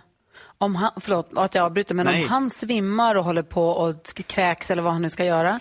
[0.58, 2.22] Om han, förlåt att jag avbryter, men Nej.
[2.22, 3.96] om han svimmar och håller på och
[4.26, 5.60] kräks eller vad han nu ska göra.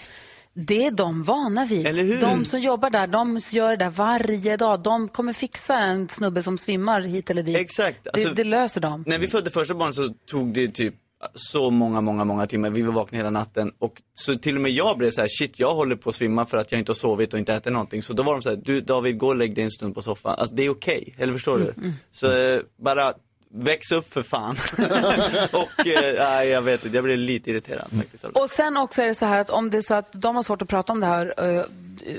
[0.55, 1.87] Det är de vana vid.
[1.87, 2.21] Eller hur?
[2.21, 4.79] De som jobbar där, de gör det där varje dag.
[4.83, 7.57] De kommer fixa en snubbe som svimmar hit eller dit.
[7.57, 8.07] Exakt.
[8.07, 9.03] Alltså- det, det löser de.
[9.07, 10.95] När vi födde första barnet så tog det typ
[11.35, 12.69] så många, många, många timmar.
[12.69, 15.59] Vi var vakna hela natten och så till och med jag blev så här, shit
[15.59, 18.03] jag håller på att svimma för att jag inte har sovit och inte ätit någonting.
[18.03, 20.01] Så då var de så här, du David gå och lägg dig en stund på
[20.01, 20.35] soffan.
[20.39, 21.73] Alltså det är okej, eller förstår du?
[21.77, 23.13] Mm, Så eh, bara
[23.53, 24.57] väx upp för fan.
[25.51, 28.23] och eh, jag vet inte, jag blev lite irriterad faktiskt.
[28.23, 30.43] Och sen också är det så här att om det är så att de har
[30.43, 31.65] svårt att prata om det här, eh,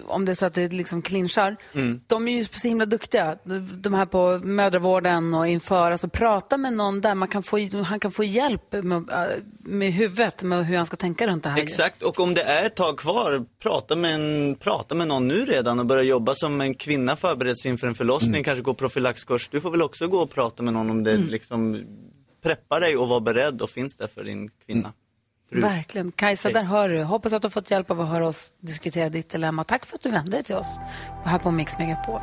[0.07, 2.01] om det är så att det liksom clinchar, Mm.
[2.07, 3.37] de är ju så himla duktiga,
[3.75, 8.01] de här på mödravården och inför, alltså prata med någon där, man kan få, han
[8.01, 9.25] kan få hjälp med, eh,
[9.59, 11.63] med huvudet, med hur han ska tänka runt det här.
[11.63, 15.45] Exakt, och om det är ett tag kvar, prata med, en, prata med någon nu
[15.45, 19.49] redan och börja jobba som en kvinna förbereder sig inför en förlossning, kanske gå profylaxkurs.
[19.49, 21.85] Du får väl också gå och prata med någon om det liksom
[22.43, 24.93] preppar dig och vara beredd och finns där för din kvinna.
[25.61, 26.13] Verkligen.
[26.13, 27.03] Kajsa, där hör du.
[27.03, 29.65] Hoppas att du har fått hjälp av att höra oss diskutera ditt dilemma.
[29.65, 30.79] Tack för att du vände dig till oss
[31.25, 32.21] här på Mix Megapol.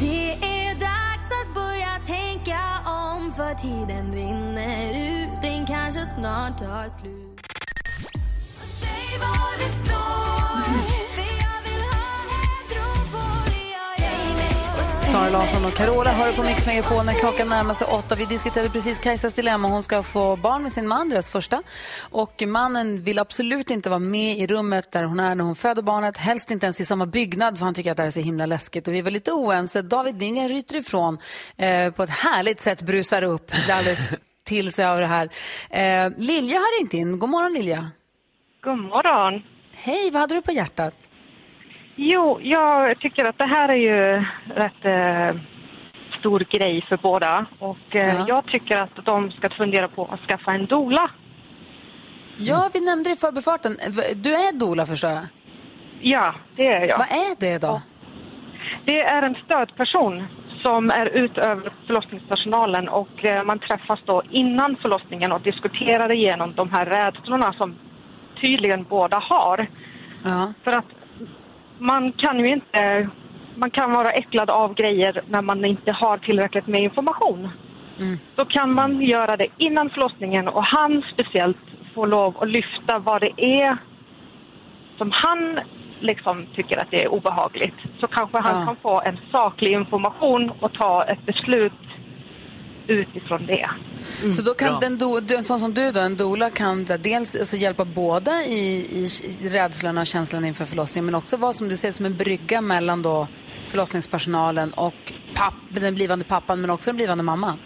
[0.00, 6.88] Det är dags att börja tänka om för tiden rinner ut Den kanske snart tar
[6.88, 7.30] slut
[9.60, 10.89] det står För jag
[15.12, 18.14] Sara Larsson och Carola hör på Mix Megapol när klockan närmar sig åtta.
[18.14, 19.68] Vi diskuterade precis Kajsas dilemma.
[19.68, 21.62] Hon ska få barn med sin man, deras första.
[22.10, 25.82] Och mannen vill absolut inte vara med i rummet där hon är när hon föder
[25.82, 26.16] barnet.
[26.16, 28.46] Helst inte ens i samma byggnad för han tycker att det här är så himla
[28.46, 28.88] läskigt.
[28.88, 29.82] Och vi var lite oense.
[29.82, 31.18] David Lindgren ryter ifrån
[31.56, 35.28] eh, på ett härligt sätt, brusar upp, alldeles till sig av det här.
[35.70, 37.18] Eh, Lilja har ringt in.
[37.18, 37.90] God morgon Lilja.
[38.60, 39.42] God morgon.
[39.72, 41.09] Hej, vad hade du på hjärtat?
[42.02, 45.36] Jo, jag tycker att det här är ju rätt eh,
[46.18, 47.46] stor grej för båda.
[47.58, 51.10] Och eh, jag tycker att de ska fundera på att skaffa en dola.
[52.36, 53.72] Ja, vi nämnde det i förbifarten.
[54.14, 55.26] Du är dola förstår jag.
[56.00, 56.98] Ja, det är jag.
[56.98, 57.82] Vad är det då?
[58.84, 60.26] Det är en stödperson
[60.62, 66.70] som är utöver förlossningspersonalen och eh, man träffas då innan förlossningen och diskuterar igenom de
[66.70, 67.74] här rädslorna som
[68.42, 69.66] tydligen båda har.
[70.64, 70.99] För att
[71.80, 73.08] man kan ju inte,
[73.56, 77.48] man kan vara äcklad av grejer när man inte har tillräckligt med information.
[78.36, 81.56] Då kan man göra det innan förlossningen och han speciellt
[81.94, 83.76] får lov att lyfta vad det är
[84.98, 85.60] som han
[86.00, 87.74] liksom tycker att det är obehagligt.
[88.00, 88.66] Så kanske han Ja.
[88.66, 91.72] kan få en saklig information och ta ett beslut
[92.90, 93.70] utifrån det.
[94.32, 97.36] Så då kan den do, du- en sån som du då, en doula kan dels
[97.36, 98.62] alltså, hjälpa båda i,
[99.00, 99.06] i,
[99.48, 103.02] rädslorna och känslorna inför förlossningen men också vara som du säger som en brygga mellan
[103.02, 103.26] då
[103.64, 107.58] förlossningspersonalen och papp, den blivande pappan men också den blivande mamman.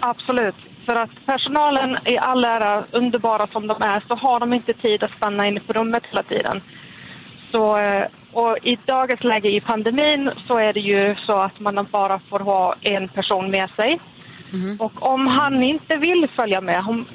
[0.00, 0.54] Absolut.
[0.86, 5.02] För att personalen i all ära, underbara som de är, så har de inte tid
[5.04, 6.62] att stanna inne på rummet hela tiden.
[7.52, 11.88] Så, eh, och i dagens läge i pandemin så är det ju så att man
[11.92, 14.00] bara får ha en person med sig.
[14.78, 17.06] Och om han inte vill följa med, om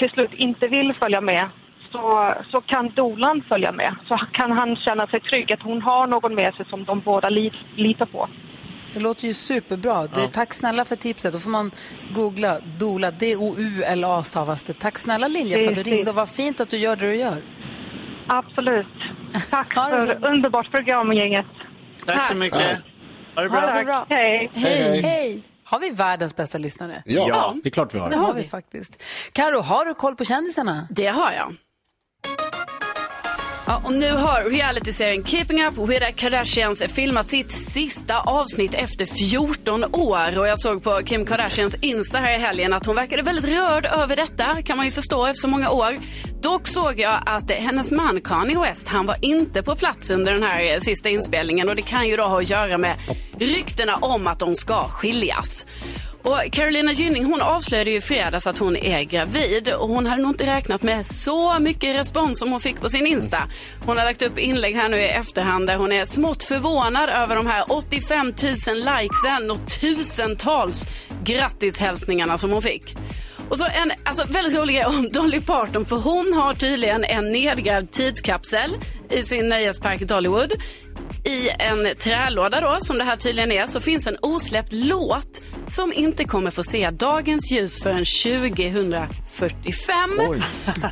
[0.00, 1.48] till slut inte vill följa med,
[1.92, 3.94] så, så kan dolan följa med.
[4.08, 7.28] Så kan han känna sig trygg att hon har någon med sig som de båda
[7.28, 8.28] li, litar på.
[8.92, 10.06] Det låter ju superbra.
[10.06, 11.32] Det, tack snälla för tipset.
[11.32, 11.70] Då får man
[12.14, 14.72] googla doula, D-O-U-L-A stavas det.
[14.72, 17.16] Tack snälla Lilja för att du ringde och vad fint att du gör det du
[17.16, 17.42] gör.
[18.28, 18.86] Absolut.
[19.50, 21.46] Tack Ha för underbart program, gänget.
[22.06, 22.94] Tack så mycket.
[23.34, 23.66] Ha det Ha bra.
[23.66, 24.06] det så bra.
[24.08, 24.50] Hej.
[24.54, 25.02] Hej.
[25.02, 25.42] Hej.
[25.68, 27.02] Har vi världens bästa lyssnare?
[27.04, 27.28] Ja.
[27.28, 28.10] Ja, det är klart vi har.
[28.10, 29.02] Det har vi faktiskt.
[29.32, 30.88] Karo, har du koll på kändisarna?
[30.90, 31.54] Det har jag.
[33.68, 39.06] Ja, och nu har realityserien Keeping Up with the Kardashians filmat sitt sista avsnitt efter
[39.06, 40.38] 14 år.
[40.38, 43.86] Och jag såg på Kim Kardashians Insta här i helgen att hon verkade väldigt rörd
[43.86, 45.96] över detta, kan man ju förstå efter så många år.
[46.42, 50.42] Dock såg jag att hennes man Kanye West, han var inte på plats under den
[50.42, 52.96] här sista inspelningen och det kan ju då ha att göra med
[53.38, 55.66] ryktena om att de ska skiljas.
[56.26, 60.22] Och Carolina Gynning hon avslöjade ju i fredags att hon är gravid och hon hade
[60.22, 63.38] nog inte räknat med så mycket respons som hon fick på sin Insta.
[63.86, 67.36] Hon har lagt upp inlägg här nu i efterhand där hon är smått förvånad över
[67.36, 68.34] de här 85 000
[68.76, 70.86] likesen och tusentals
[71.24, 72.96] grattishälsningarna som hon fick.
[73.48, 77.32] Och så en alltså, väldigt rolig grej om Dolly Parton för hon har tydligen en
[77.32, 78.70] nedgrävd tidskapsel
[79.10, 80.52] i sin nöjespark Dollywood.
[81.24, 85.92] I en trälåda då, som det här tydligen är, så finns en osläppt låt som
[85.92, 90.20] inte kommer få se dagens ljus förrän 2045.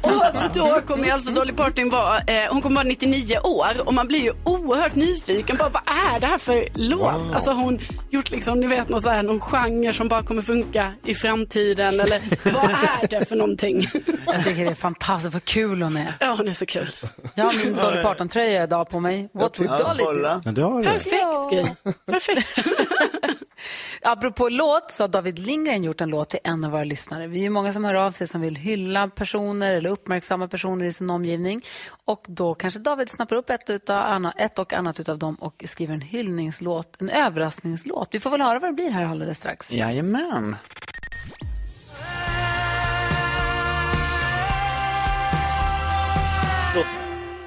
[0.02, 0.22] Och
[0.54, 4.08] då kommer ju alltså Dolly Parton vara, eh, hon kommer vara 99 år och man
[4.08, 5.56] blir ju oerhört nyfiken.
[5.56, 5.82] Bara, vad
[6.14, 7.00] är det här för låt?
[7.00, 7.32] Wow.
[7.34, 10.92] Alltså hon gjort liksom, ni vet, någon, så här, någon genre som bara kommer funka
[11.04, 12.00] i framtiden.
[12.00, 12.20] Eller
[12.54, 13.88] vad är det för någonting?
[14.26, 16.14] Jag tycker det är fantastiskt, vad kul hon är.
[16.20, 16.90] Ja, hon är så kul.
[17.34, 19.28] Jag har min Dolly Parton-tröja idag på mig.
[19.32, 20.40] What would Dolly do?
[20.44, 20.84] Ja, det har du.
[20.84, 21.94] Perfekt Gry.
[22.06, 22.66] Perfekt.
[24.02, 27.26] Apropå låt så har David Lindgren gjort en låt till en av våra lyssnare.
[27.26, 30.86] Vi är ju många som hör av sig som vill hylla personer eller uppmärksamma personer
[30.86, 31.62] i sin omgivning.
[32.04, 35.94] Och då kanske David snappar upp ett, utav, ett och annat utav dem och skriver
[35.94, 38.08] en hyllningslåt, en överraskningslåt.
[38.12, 39.72] Vi får väl höra vad det blir här alldeles strax.
[39.72, 40.56] Jajamän.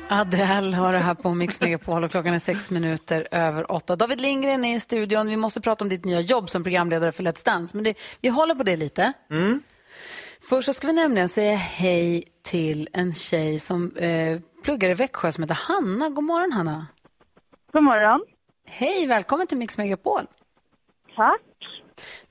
[0.10, 3.96] Adele har det här på Mix Megapol och klockan är sex minuter över åtta.
[3.96, 5.28] David Lindgren är i studion.
[5.28, 7.78] Vi måste prata om ditt nya jobb som programledare för Let's Dance.
[7.78, 9.14] Men det, vi håller på det lite.
[9.32, 9.62] Mm.
[10.50, 15.32] Först så ska vi nämligen säga hej till en tjej som eh, pluggar i Växjö
[15.32, 16.10] som heter Hanna.
[16.10, 16.88] God morgon Hanna.
[17.74, 18.22] God morgon.
[18.66, 20.22] Hej, välkommen till Mix Megapol.
[21.16, 21.42] Tack.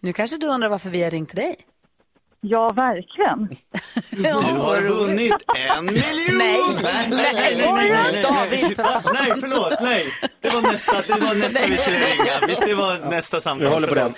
[0.01, 1.57] Nu kanske du undrar varför vi har ringt till dig.
[2.41, 3.49] Ja, verkligen.
[4.11, 6.39] Du har vunnit en miljon!
[6.39, 8.79] Nej, nej, nej, nej, nej, David.
[9.15, 10.13] Nej, förlåt, nej.
[10.41, 12.67] Det var nästa, det var nästa vi skulle ringa.
[12.67, 13.69] Det var nästa samtal.
[13.69, 14.15] Vi håller på den.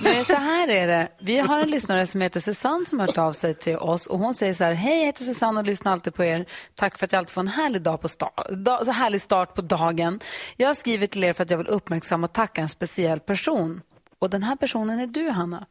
[0.00, 1.08] Men så här är det.
[1.20, 4.18] Vi har en lyssnare som heter Susanne som har hört av sig till oss och
[4.18, 4.72] hon säger så här.
[4.72, 6.44] Hej, jag heter Susanne och lyssnar alltid på er.
[6.74, 9.54] Tack för att jag alltid får en härlig, dag på start, dag, så härlig start
[9.54, 10.20] på dagen.
[10.56, 13.80] Jag har skrivit till er för att jag vill uppmärksamma och tacka en speciell person.
[14.18, 15.66] Och den här personen är du, Hanna.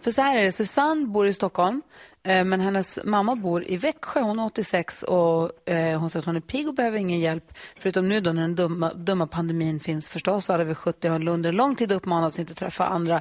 [0.00, 1.82] För så här är det, Susanne bor i Stockholm,
[2.22, 4.20] eh, men hennes mamma bor i Växjö.
[4.20, 7.52] Hon är 86 och eh, hon säger att hon är pigg och behöver ingen hjälp.
[7.78, 10.50] Förutom nu då när den dumma, dumma pandemin finns förstås.
[10.50, 13.20] Alla över 70 har under lång tid uppmanats att inte träffa andra.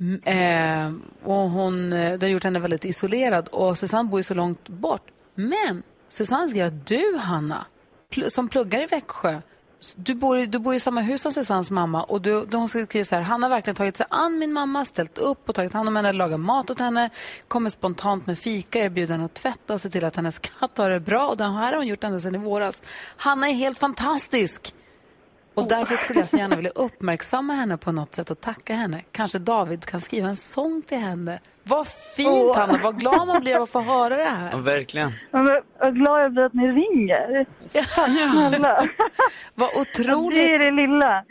[0.00, 3.48] Mm, eh, och hon, eh, det har gjort henne väldigt isolerad.
[3.48, 5.06] Och Susanne bor ju så långt bort.
[5.34, 7.66] Men Susanne skriver att du, Hanna,
[8.14, 9.40] pl- som pluggar i Växjö,
[9.96, 13.04] du bor, i- du bor i samma hus som Susannes mamma och du, hon skriver
[13.04, 15.88] så här, han har verkligen tagit sig an min mamma, ställt upp och tagit hand
[15.88, 17.10] om henne, lagat mat åt henne,
[17.48, 20.90] kommer spontant med fika, erbjuder henne att tvätta och ser till att hennes katt har
[20.90, 22.82] det bra och det här har hon gjort ända sedan i våras.
[23.16, 24.74] Hanna är helt fantastisk!
[25.54, 29.02] Och därför skulle jag så gärna vilja uppmärksamma henne på något sätt och tacka henne.
[29.12, 31.40] Kanske David kan skriva en sång till henne.
[31.64, 32.56] Vad fint Åh.
[32.58, 34.48] Hanna, vad glad man blir av att få höra det här.
[34.52, 35.10] Ja, verkligen.
[35.30, 37.46] Ja, men Vad glad jag blir att ni ringer.
[38.48, 38.88] Snälla.
[39.54, 40.38] Vad otroligt.
[40.38, 41.24] Det är det lilla.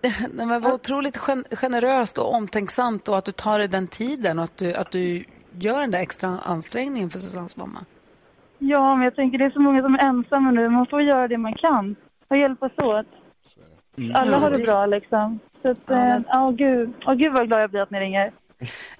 [0.34, 4.38] Nej, men vad otroligt gen- generöst och omtänksamt och att du tar dig den tiden
[4.38, 5.24] och att du, att du
[5.58, 7.78] gör den där extra ansträngningen för Susannes mamma.
[8.58, 10.68] Ja, men jag tänker det är så många som är ensamma nu.
[10.68, 11.96] Man får göra det man kan
[12.28, 13.06] och hjälpas åt.
[14.14, 15.38] Alla har det bra liksom.
[15.62, 16.92] Så att, ja, gud.
[17.06, 18.32] Åh, gud vad glad jag blir att ni ringer.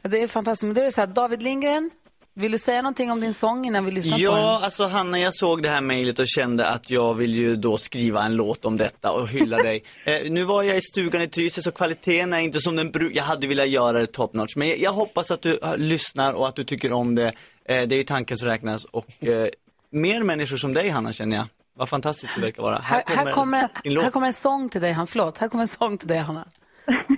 [0.03, 0.67] Ja, Det är fantastiskt.
[0.67, 1.91] Men då är det så här, David Lindgren,
[2.35, 4.25] vill du säga någonting om din sång innan vi lyssnar på den?
[4.33, 7.77] Ja, alltså Hanna, jag såg det här mejlet och kände att jag vill ju då
[7.79, 9.85] skriva en låt om detta och hylla dig.
[10.05, 13.17] Eh, nu var jag i stugan i Trysil så kvaliteten är inte som den brukar,
[13.17, 14.57] jag hade velat göra det top notch.
[14.57, 17.27] Men jag, jag hoppas att du eh, lyssnar och att du tycker om det.
[17.29, 17.33] Eh,
[17.65, 19.49] det är ju tanken som räknas och eh,
[19.91, 21.47] mer människor som dig Hanna känner jag.
[21.77, 22.79] Vad fantastiskt du verkar vara.
[22.79, 24.05] Här, här, kommer, din låt.
[24.05, 25.07] här kommer en sång till dig, han.
[25.07, 26.49] Förlåt, här kommer en sång till dig, Hanna.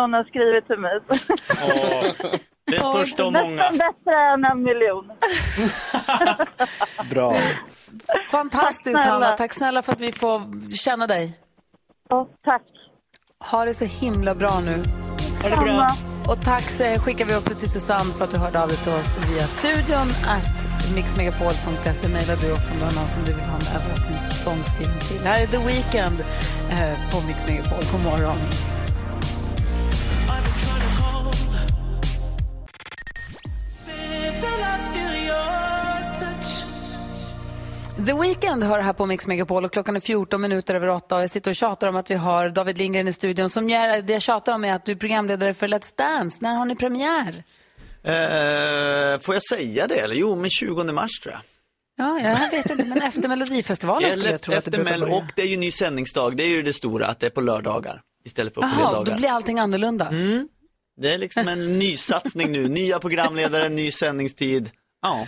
[0.00, 1.00] någon har skrivit till mig.
[2.70, 3.50] Den första av många.
[3.50, 5.12] Nästan bättre än en miljon.
[7.10, 7.34] Bra.
[8.30, 9.26] Fantastiskt, Tack snälla.
[9.26, 9.36] Hanna.
[9.36, 11.38] Tack snälla för att vi får känna dig.
[12.08, 12.62] Ja, tack.
[13.50, 14.82] Ha det så himla bra nu.
[15.42, 15.88] Ha det bra.
[16.28, 16.62] Och tack
[17.04, 20.08] skickar vi också till Susanne för att du hörde av dig till oss via studion
[20.26, 20.56] att
[20.94, 22.08] mixmegapol.se.
[22.08, 25.26] Mejlar du också om du har någon som du vill ha en överraskningssång skriven till.
[25.26, 26.20] Här är The Weeknd
[26.70, 27.82] eh, på Mix Megapol.
[27.92, 28.38] God morgon.
[38.08, 41.22] The Weeknd hör här på Mix Megapol och klockan är 14 minuter över 8 och
[41.22, 43.50] jag sitter och tjatar om att vi har David Lindgren i studion.
[43.50, 46.38] Som gör, det jag tjatar om är att du är programledare för Let's Dance.
[46.40, 47.44] När har ni premiär?
[48.02, 50.14] Eh, får jag säga det eller?
[50.14, 51.42] Jo, men 20 mars tror jag.
[52.06, 55.16] Ja, jag vet inte, men efter Melodifestivalen skulle jag tro att det brukar börja.
[55.16, 57.40] och det är ju ny sändningsdag, det är ju det stora, att det är på
[57.40, 59.12] lördagar istället för på Jaha, fredagar.
[59.12, 60.08] då blir allting annorlunda.
[60.08, 60.48] Mm.
[61.00, 64.70] Det är liksom en ny satsning nu, nya programledare, ny sändningstid.
[65.02, 65.26] Ja,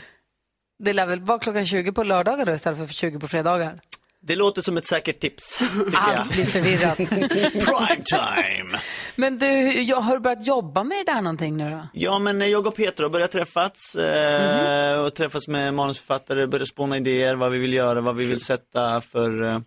[0.85, 3.81] Det lär väl vara klockan 20 på lördagar då istället för 20 på fredagar?
[4.23, 5.61] det låter som ett säkert tips,
[5.95, 6.97] Allt blir förvirrat.
[7.53, 8.79] Prime time!
[9.17, 9.47] Men du,
[9.83, 11.89] jag har du börjat jobba med det där någonting nu då?
[11.93, 16.69] Ja, men eh, jag och Petra har börjat träffas eh, och träffas med manusförfattare, börjat
[16.69, 19.61] spåna idéer, vad vi vill göra, vad vi vill sätta för eh,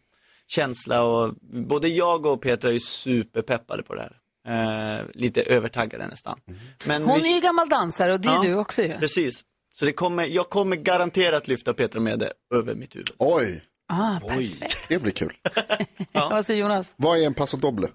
[0.47, 1.33] känsla och
[1.69, 4.15] både jag och Petra är superpeppade på det här.
[4.99, 6.39] Eh, lite övertaggade nästan.
[6.85, 8.97] Men Hon vi- är ju gammal dansare och det är Ja, du också ju.
[8.99, 9.43] Precis.
[9.75, 13.09] Så det kommer, jag kommer garanterat lyfta Petra med det över mitt huvud.
[13.17, 14.89] Oj, Ah, perfekt.
[14.89, 15.33] det blir kul.
[16.13, 16.93] Vad säger Jonas?
[16.97, 17.87] Vad är en paso doble?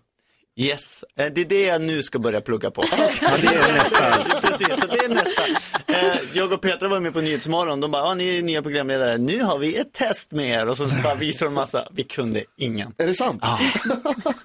[0.60, 2.84] Yes, eh, det är det jag nu ska börja plugga på.
[3.22, 4.40] Ja, det är nästa.
[4.40, 5.42] Precis, så det är nästa.
[5.86, 9.18] Eh, Jag och Petra var med på Nyhetsmorgon, de bara, ja ni är nya programledare,
[9.18, 12.44] nu har vi ett test med er och så bara visar de massa, vi kunde
[12.56, 12.94] ingen.
[12.98, 13.38] Är det sant?
[13.42, 13.58] Ja.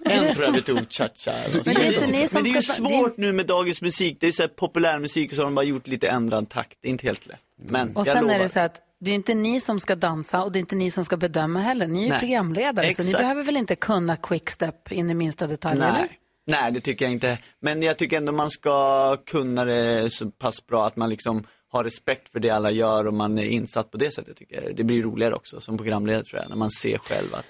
[0.06, 1.34] En tror jag vi tog, cha-cha.
[1.66, 4.18] Men det är inte ni som Men det är ju svårt nu med dagens musik,
[4.20, 6.88] det är så här populärmusik och så har de bara gjort lite ändrad takt, det
[6.88, 7.40] är inte helt lätt.
[7.66, 8.36] Men Och jag sen lovar.
[8.36, 10.76] är det så att det är inte ni som ska dansa och det är inte
[10.76, 11.88] ni som ska bedöma heller.
[11.88, 12.20] Ni är Nej.
[12.20, 13.22] programledare så ni Exakt.
[13.22, 15.92] behöver väl inte kunna quickstep in i minsta detalj, eller?
[15.92, 16.20] Nej.
[16.48, 17.38] Nej, det tycker jag inte.
[17.60, 21.84] Men jag tycker ändå man ska kunna det så pass bra att man liksom har
[21.84, 24.76] respekt för det alla gör och man är insatt på det sättet tycker jag.
[24.76, 27.46] Det blir roligare också som programledare tror jag, när man ser själv att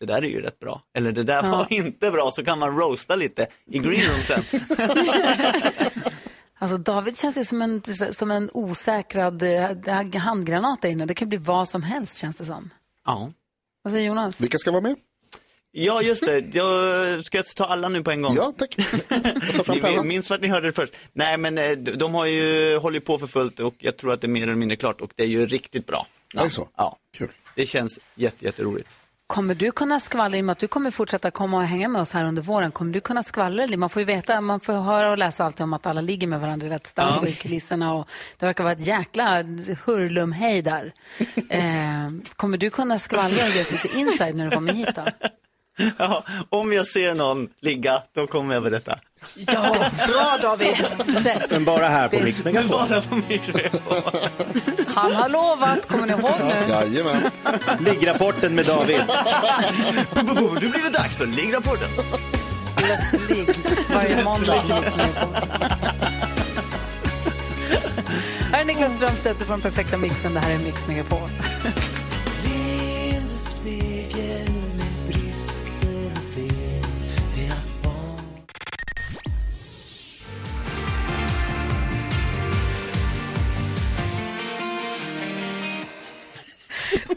[0.00, 0.82] det där är ju rätt bra.
[0.98, 1.50] Eller det där Ja.
[1.50, 4.42] var inte bra, så kan man roasta lite i green room sen.
[6.58, 7.82] Alltså David känns ju som en,
[8.12, 11.06] som en osäkrad eh, handgranat där inne.
[11.06, 12.70] Det kan bli vad som helst känns det som.
[13.06, 13.32] ja.
[13.82, 14.40] Vad säger Jonas?
[14.40, 14.96] Vilka ska vara med?
[15.70, 16.44] Ja, just det.
[16.54, 18.34] Jag ska ta alla nu på en gång.
[18.36, 18.76] Ja, tack.
[19.68, 20.94] Ni vet- minns vart ni hörde det först.
[21.12, 24.26] Nej, men eh, de har ju håller på för fullt och jag tror att det
[24.26, 26.06] är mer eller mindre klart och det är ju riktigt bra.
[26.36, 26.68] Är det så?
[26.76, 26.98] Ja.
[27.16, 27.28] Kul.
[27.54, 28.88] Det känns jätte, jätteroligt.
[29.26, 32.02] Kommer du kunna skvallra, i och med att du kommer fortsätta komma och hänga med
[32.02, 33.76] oss här under våren, kommer du kunna skvallra?
[33.76, 36.40] Man får ju veta, man får höra och läsa alltid om att alla ligger med
[36.40, 38.08] varandra i rätt stans och i kulisserna och
[38.38, 39.42] det verkar vara ett jäkla
[39.84, 40.92] hurlumhej där.
[41.50, 45.04] Eh, kommer du kunna skvallra och ge oss lite inside när du kommer hit då?
[45.98, 48.98] Ja, om jag ser någon ligga, då kommer jag berätta.
[49.46, 49.70] Ja,
[50.08, 50.86] bra David!
[51.50, 52.70] Men bara här på Mix Megapol.
[52.88, 54.02] Bara på Mix Megapol.
[54.94, 56.72] Han har lovat, kommer ni ihåg nu?
[56.72, 57.30] Jajamän.
[57.78, 59.00] Liggrapporten med David.
[60.60, 61.88] Du blir det dags för liggrapporten.
[62.76, 63.48] Let's ligg
[63.94, 64.62] varje måndag.
[68.52, 70.34] Här är Niklas Strömstedt från Perfekta Mixen.
[70.34, 71.30] Det här är Mix Megapol.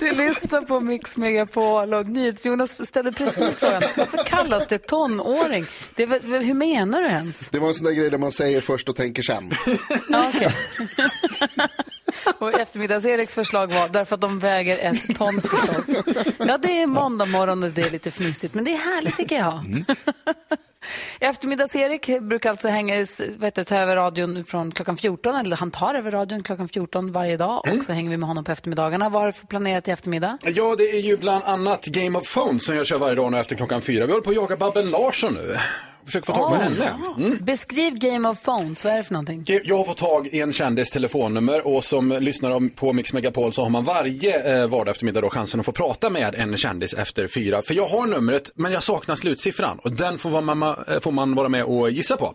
[0.10, 5.66] Du lyssnar på Mix Megapol och NyhetsJonas ställde precis frågan varför kallas det tonåring?
[5.96, 7.50] Det hur menar du ens?
[7.50, 9.52] Det var en sån där grej där man säger först och tänker sen.
[10.10, 10.50] Ja, okej.
[12.40, 16.04] Och eftermiddags-Eriks förslag var därför att de väger ett ton förstås.
[16.40, 19.36] Ja, det är måndag morgon och det är lite fnissigt, men det är härligt tycker
[19.36, 19.84] jag.
[21.20, 23.06] Eftermiddags-Erik brukar alltså hänga,
[23.38, 27.12] vet du, ta över radion från klockan 14, eller han tar över radion klockan 14
[27.12, 29.10] varje dag och så hänger vi med honom på eftermiddagarna.
[29.10, 30.38] Vad har du för planerat i eftermiddag?
[30.44, 33.40] Ja, det är ju bland annat Game of Phones som jag kör varje dag nu
[33.40, 34.06] efter klockan fyra.
[34.06, 35.56] Vi håller på att jaga Babben Larsson nu.
[36.08, 36.94] Försöker få tag på Åh, henne.
[37.18, 37.38] Mm.
[37.42, 39.44] Beskriv Game of Phones, vad är det för någonting?
[39.64, 43.64] Jag har fått tag i en kändis telefonnummer och som lyssnar på Mix Megapol så
[43.64, 47.28] har man varje eh, vardag eftermiddag då chansen att få prata med en kändis efter
[47.28, 47.62] fyra.
[47.62, 51.36] För jag har numret men jag saknar slutsiffran och den får, man, eh, får man
[51.36, 52.34] vara med och gissa på.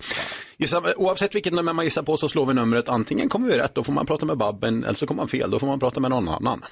[0.57, 2.89] Gissa, oavsett vilket nummer man gissar på så slår vi numret.
[2.89, 5.51] Antingen kommer vi rätt, då får man prata med Babben, eller så kommer man fel,
[5.51, 6.64] då får man prata med någon annan.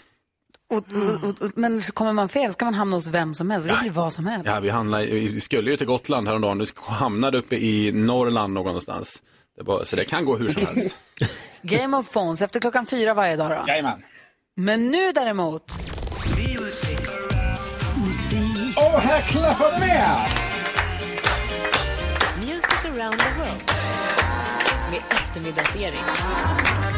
[0.70, 3.50] Och, och, och, och, men så kommer man fel ska man hamna hos vem som
[3.50, 3.68] helst.
[3.68, 4.46] Det kan bli vad som helst.
[4.46, 9.22] Ja, vi, handlade, vi skulle ju till Gotland häromdagen, nu hamnade uppe i Norrland någonstans.
[9.56, 10.96] Det var, så det kan gå hur som helst.
[11.62, 13.64] Game of Phones efter klockan fyra varje dag då.
[13.68, 14.02] Jajamän.
[14.56, 15.72] Men nu däremot.
[18.76, 20.30] Och här klappar vi med!
[22.38, 23.62] Music around the world.
[24.90, 26.89] Med eftermiddagsserie.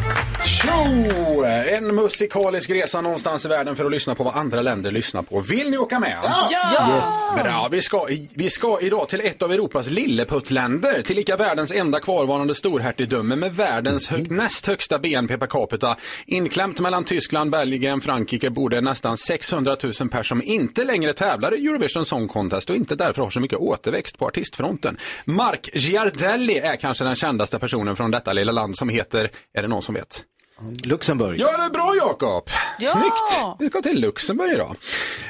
[0.44, 1.44] Tjo!
[1.44, 5.40] En musikalisk resa någonstans i världen för att lyssna på vad andra länder lyssnar på.
[5.40, 6.18] Vill ni åka med?
[6.22, 6.94] Ja!
[6.94, 7.42] Yes.
[7.42, 12.54] Bra, vi ska, vi ska idag till ett av Europas lilleputtländer, tillika världens enda kvarvarande
[12.54, 15.96] storhertigdöme med världens hög, näst högsta BNP per capita.
[16.26, 21.54] Inklämt mellan Tyskland, Belgien, Frankrike bor det nästan 600 000 personer som inte längre tävlar
[21.54, 24.96] i Eurovision Song Contest och inte därför har så mycket återväxt på artistfronten.
[25.24, 29.68] Mark Giardelli är kanske den kändaste personen från detta lilla land som heter, är det
[29.68, 30.24] någon som vet?
[30.84, 31.40] Luxemburg.
[31.40, 32.50] Ja, det är bra Jakob.
[32.78, 32.90] Ja!
[32.90, 33.56] Snyggt.
[33.58, 34.76] Vi ska till Luxemburg idag.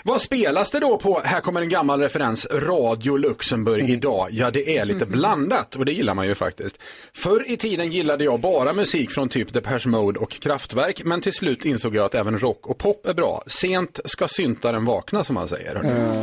[0.04, 4.28] Vad spelas det då på, här kommer en gammal referens, Radio Luxemburg idag?
[4.30, 6.78] Ja, det är lite blandat och det gillar man ju faktiskt.
[7.12, 11.32] Förr i tiden gillade jag bara musik från typ Depeche Mode och Kraftwerk, men till
[11.32, 13.42] slut insåg jag att även rock och pop är bra.
[13.46, 15.74] Sent ska syntaren vakna som man säger.
[15.74, 16.22] hörni.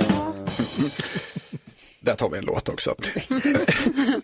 [2.00, 2.96] Där tar vi en låt också.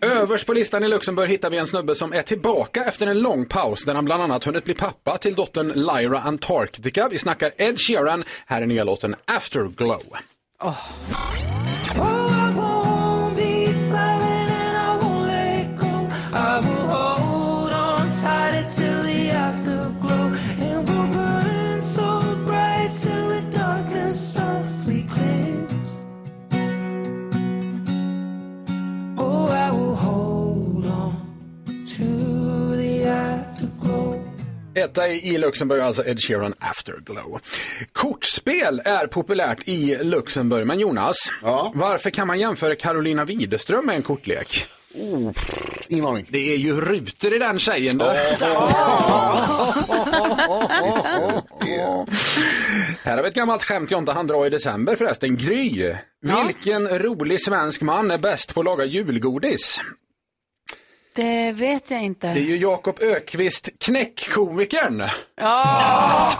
[0.00, 3.46] Överst på listan i Luxemburg hittar vi en snubbe som är tillbaka efter en lång
[3.46, 7.08] paus där han bland annat hunnit bli pappa till dottern Lyra Antarctica.
[7.10, 8.24] Vi snackar Ed Sheeran.
[8.46, 10.02] Här är nya låten Afterglow.
[34.86, 37.40] Etta i Luxemburg, alltså Ed Sheeran Afterglow.
[37.92, 41.16] Kortspel är populärt i Luxemburg, men Jonas,
[41.74, 44.66] varför kan man jämföra Carolina Widerström med en kortlek?
[44.94, 45.32] Oh,
[45.88, 46.26] ingen aning.
[46.28, 47.98] Det är ju rutor i den tjejen.
[47.98, 48.04] Då.
[53.02, 55.36] Här har vi ett gammalt skämt jag inte hann dra i december förresten.
[55.36, 55.94] Gry,
[56.46, 59.80] vilken rolig svensk man är bäst på att laga julgodis?
[61.16, 62.26] Det vet jag inte.
[62.26, 65.02] Det är ju Jakob Ökvist, knäckkomikern.
[65.36, 66.32] Ja!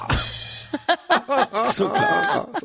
[1.66, 2.62] Såklart.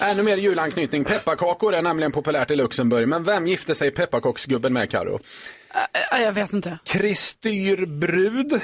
[0.00, 1.04] Ännu mer julanknytning.
[1.04, 3.08] Pepparkakor är nämligen populärt i Luxemburg.
[3.08, 5.20] Men vem gifte sig pepparkaksgubben med, Karo?
[6.12, 6.78] Äh, Jag vet inte.
[6.84, 8.60] Kristyr Brud.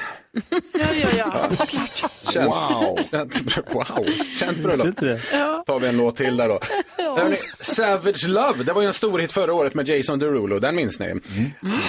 [0.73, 2.11] Ja, ja, ja, såklart.
[2.33, 2.99] Känt, Wow.
[3.11, 4.05] Känt, wow.
[4.39, 4.95] Känt bröllop.
[5.31, 5.63] Ja.
[5.67, 6.59] tar vi en låt till där då.
[6.97, 10.75] Hörrni, Savage Love, det var ju en stor hit förra året med Jason Derulo, den
[10.75, 11.13] minns ni.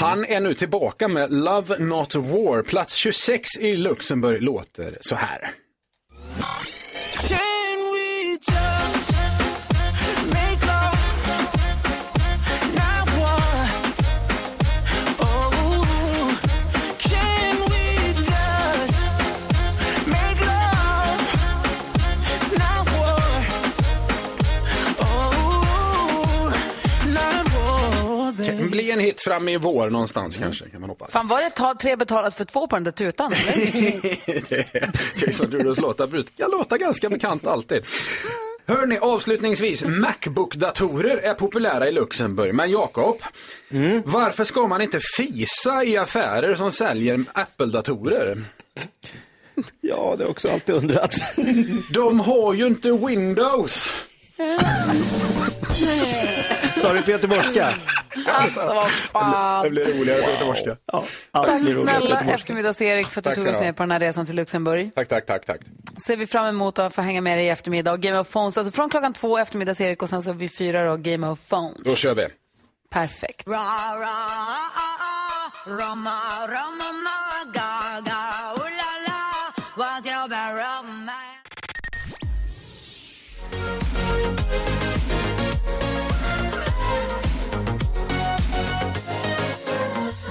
[0.00, 5.50] Han är nu tillbaka med Love Not War, plats 26 i Luxemburg, låter så här.
[29.28, 31.12] Fram i vår någonstans kanske, kan man hoppas.
[31.12, 33.32] Fan, var det ta, tre betalat för två på den där tutan?
[35.26, 37.84] Jason Derulos låtar brukar låta ganska bekant alltid.
[38.66, 42.54] Hörni, avslutningsvis, Macbook-datorer är populära i Luxemburg.
[42.54, 43.16] Men Jakob,
[44.04, 48.44] varför ska man inte fisa i affärer som säljer Apple-datorer?
[49.80, 51.14] Ja, det har också alltid undrat.
[51.90, 53.88] De har ju inte Windows.
[56.80, 57.74] Sa du på göteborgska?
[58.26, 59.64] Alltså, vad fan.
[59.64, 60.76] Det blir roligare på göteborgska.
[60.92, 64.26] Ja, Tack snälla eftermiddags-Erik för att du Tack tog oss med på den här resan
[64.26, 64.90] till Luxemburg.
[64.94, 65.60] Tack, tack, tack, tack.
[66.06, 67.92] Ser vi fram emot att få hänga med dig i eftermiddag.
[67.92, 70.96] Och Game of Phones, alltså från klockan två eftermiddags-Erik och sen så vid fyra då
[70.96, 71.76] Game of Phones.
[71.84, 72.26] Då kör vi.
[72.90, 73.46] Perfekt.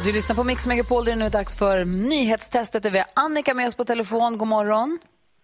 [0.08, 2.86] Du lyssnar på Mix Megapol, det är nu dags för nyhetstestet.
[2.86, 4.38] Vi har Annika med oss på telefon.
[4.38, 4.99] God morgon.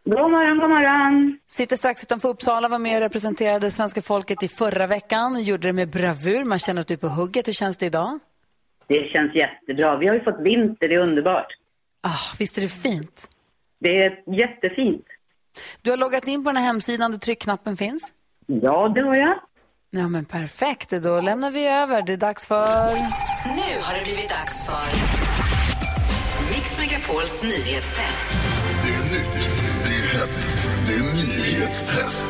[0.05, 1.37] God morgon, god morgon.
[1.47, 5.43] Sitter strax utanför Uppsala, var med och representerade svenska folket i förra veckan.
[5.43, 6.43] Gjorde det med bravur.
[6.43, 7.47] Man känner att du är på hugget.
[7.47, 8.19] Hur känns det idag?
[8.87, 9.97] Det känns jättebra.
[9.97, 11.47] Vi har ju fått vinter, det är underbart.
[12.01, 13.29] Ah, visst är det fint?
[13.79, 15.05] Det är jättefint.
[15.81, 18.13] Du har loggat in på den här hemsidan där tryckknappen finns?
[18.45, 19.39] Ja, det har jag.
[19.95, 20.89] Ja, men perfekt.
[20.89, 22.01] Då lämnar vi över.
[22.01, 22.93] Det är dags för...
[23.45, 24.87] Nu har det blivit dags för
[26.49, 28.27] Mix Megapols nyhetstest.
[28.83, 29.49] Det är nytt,
[29.83, 30.49] det är hett,
[30.87, 32.27] det är nyhetstest.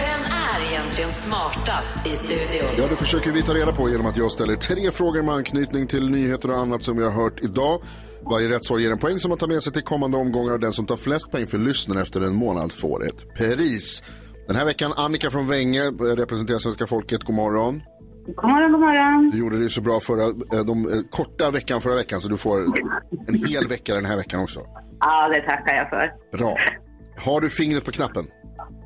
[0.00, 2.68] Vem är egentligen smartast i studion?
[2.78, 5.86] Ja, det försöker vi ta reda på genom att jag ställer tre frågor med anknytning
[5.86, 7.82] till nyheter och annat som vi har hört idag.
[8.22, 10.60] Varje rätt svar ger en poäng som man tar med sig till kommande omgångar och
[10.60, 14.02] den som tar flest poäng för lyssnaren efter en månad får ett pris.
[14.48, 17.22] Den här veckan Annika från Vänge representerar svenska folket.
[17.24, 17.82] God morgon.
[18.26, 19.30] God morgon, god morgon.
[19.30, 22.36] Du gjorde det så bra förra, eh, de, eh, korta veckan förra veckan så du
[22.36, 22.60] får
[23.28, 24.60] en hel vecka den här veckan också.
[25.00, 26.12] Ja, det tackar jag för.
[26.38, 26.56] Bra.
[27.24, 28.26] Har du fingret på knappen?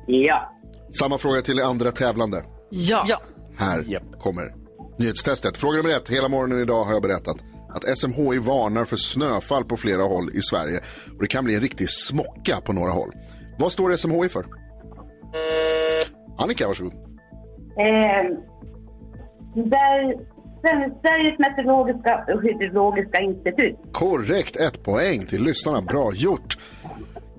[0.07, 0.53] Ja.
[0.99, 2.43] Samma fråga till andra tävlande.
[2.69, 3.03] Ja.
[3.07, 3.21] ja.
[3.57, 4.53] Här kommer
[4.99, 5.57] nyhetstestet.
[5.57, 6.09] Fråga nummer ett.
[6.09, 7.37] Hela morgonen idag har jag berättat
[7.75, 10.79] att SMHI varnar för snöfall på flera håll i Sverige.
[11.15, 13.11] Och det kan bli en riktig smocka på några håll.
[13.59, 14.45] Vad står SMHI för?
[16.37, 16.93] Annika, varsågod.
[17.79, 18.37] Eh,
[19.55, 20.33] där,
[21.01, 23.75] Sveriges meteorologiska och hydrologiska institut.
[23.91, 25.81] Korrekt, ett poäng till lyssnarna.
[25.81, 26.57] Bra gjort.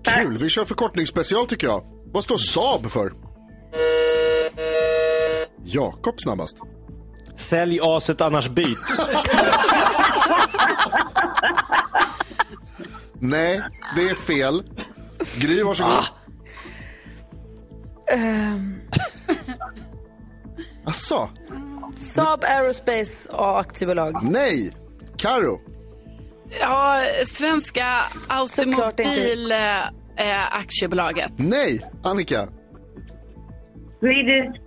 [0.03, 1.84] Kul, vi kör förkortningsspecial tycker jag.
[2.12, 3.12] Vad står Saab för?
[5.64, 6.57] Jakob snabbast.
[7.36, 8.78] Sälj aset annars byt.
[13.20, 13.61] Nej,
[13.97, 14.62] det är fel.
[15.40, 15.92] Gry, varsågod.
[18.11, 18.80] Ehm,
[20.84, 21.28] Asså?
[21.94, 24.18] Saab Aerospace och aktiebolag.
[24.22, 24.72] Nej!
[25.16, 25.61] Karo.
[26.61, 28.02] Ja, Svenska.
[28.28, 29.52] Automobil
[30.16, 31.32] eh, aktiebolaget.
[31.36, 31.80] Nej!
[32.02, 32.48] Annika.
[34.00, 34.61] Swedish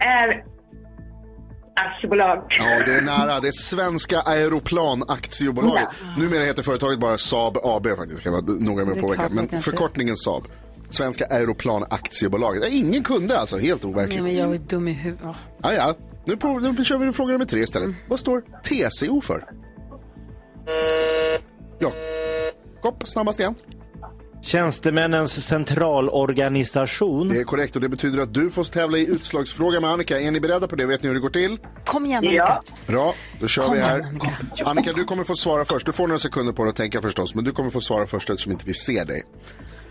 [0.00, 0.44] Air
[1.74, 2.44] aktiebolag.
[2.48, 3.40] Ja, det är nära.
[3.40, 5.88] Det är Svenska Aeroplan Aktiebolaget.
[6.18, 9.28] Numera heter företaget bara Saab AB faktiskt, jag vara noga med att påpeka.
[9.30, 10.42] Men kan förkortningen Saab.
[10.94, 12.72] Svenska Aeroplan Aktiebolaget.
[12.72, 14.22] Ingen kunde alltså, helt Nej, overkligt.
[14.22, 15.26] men jag är dum i huvudet.
[15.26, 15.36] Åh.
[15.62, 15.96] Ja, ja.
[16.24, 17.96] Nu, prov, nu kör vi fråga nummer tre istället.
[18.08, 19.44] Vad står TCO för?
[21.78, 21.92] Ja.
[22.82, 23.54] Kopp, snabbast igen.
[24.42, 27.28] Tjänstemännens centralorganisation.
[27.28, 30.20] Det är korrekt och det betyder att du får tävla i utslagsfråga med Annika.
[30.20, 30.86] Är ni beredda på det?
[30.86, 31.58] Vet ni hur det går till?
[31.84, 32.62] Kom igen Annika.
[32.86, 34.00] Bra, då kör Kom vi här.
[34.00, 34.36] Annika.
[34.64, 35.86] Annika, du kommer få svara först.
[35.86, 38.30] Du får några sekunder på dig att tänka förstås, men du kommer få svara först
[38.30, 39.22] eftersom inte vi ser dig.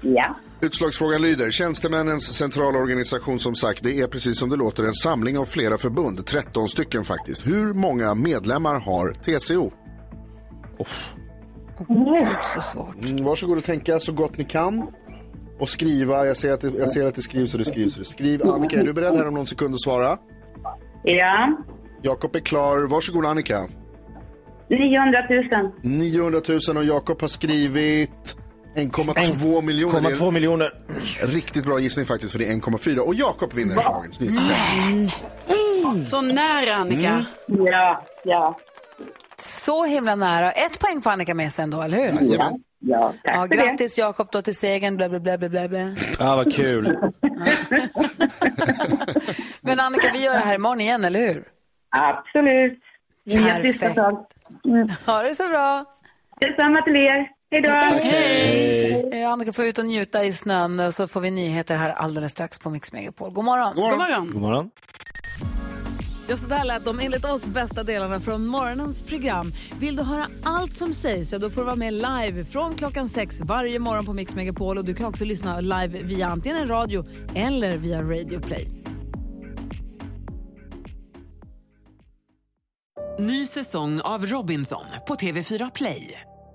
[0.02, 0.36] Ja.
[0.62, 5.46] Utslagsfrågan lyder, Tjänstemännens centralorganisation som sagt, det är precis som det låter en samling av
[5.46, 7.48] flera förbund, 13 stycken faktiskt.
[7.48, 9.72] Hur många medlemmar har TCO?
[12.56, 12.96] Så svårt.
[12.96, 14.88] Mm, varsågod och tänka så gott ni kan.
[15.60, 18.00] Och skriva, jag ser att det, jag ser att det skrivs och det skrivs och
[18.00, 18.44] det skrivs.
[18.44, 20.18] Annika, är du beredd här om någon sekund att svara?
[21.04, 21.58] Ja.
[22.02, 23.68] Jakob är klar, varsågod Annika.
[24.70, 25.72] 900 000.
[25.82, 28.38] 900 000 och Jakob har skrivit
[28.76, 30.10] 1,2 miljoner.
[30.10, 30.74] 1,2 miljoner.
[31.22, 34.90] Riktigt bra gissning faktiskt för det är 1,4 och Jakob vinner dagens nyhetstest.
[36.04, 37.26] Så nära Annika.
[37.46, 38.58] Ja, ja.
[39.36, 40.52] Så himla nära.
[40.52, 42.04] Ett poäng får Annika med sig ändå, eller hur?
[42.04, 42.64] Jajamän.
[42.80, 44.98] Ja, tack Ja, grattis Jakob då till segern.
[44.98, 45.90] Bla, bla, bla, bla, bla, bla.
[46.20, 46.86] Ja, vad kul.
[49.62, 51.44] Men Annika, vi gör det här imorgon igen, eller hur?
[51.90, 52.80] Absolut.
[53.30, 53.98] Perfekt.
[54.66, 54.90] Mm.
[55.06, 55.86] Ha det så bra.
[56.40, 57.41] Detsamma till er.
[57.54, 57.70] Hej då.
[57.70, 59.10] Hej.
[59.14, 62.32] Eh, Annika får ut och njuta i snön och så får vi nyheter här alldeles
[62.32, 63.32] strax på Mix Megapol.
[63.32, 63.76] God morgon.
[63.76, 64.32] God morgon.
[64.32, 64.72] God morgon.
[66.30, 69.54] Ja, så där lät de enligt oss bästa delarna från morgonens program.
[69.80, 73.10] Vill du höra allt som sägs så då får du vara med live från klockan
[73.10, 74.78] sex varje morgon på Mix Megapol.
[74.78, 78.68] Och du kan också lyssna live via antingen radio eller via Radio Play.
[83.20, 86.22] Ny säsong av Robinson på TV4 Play.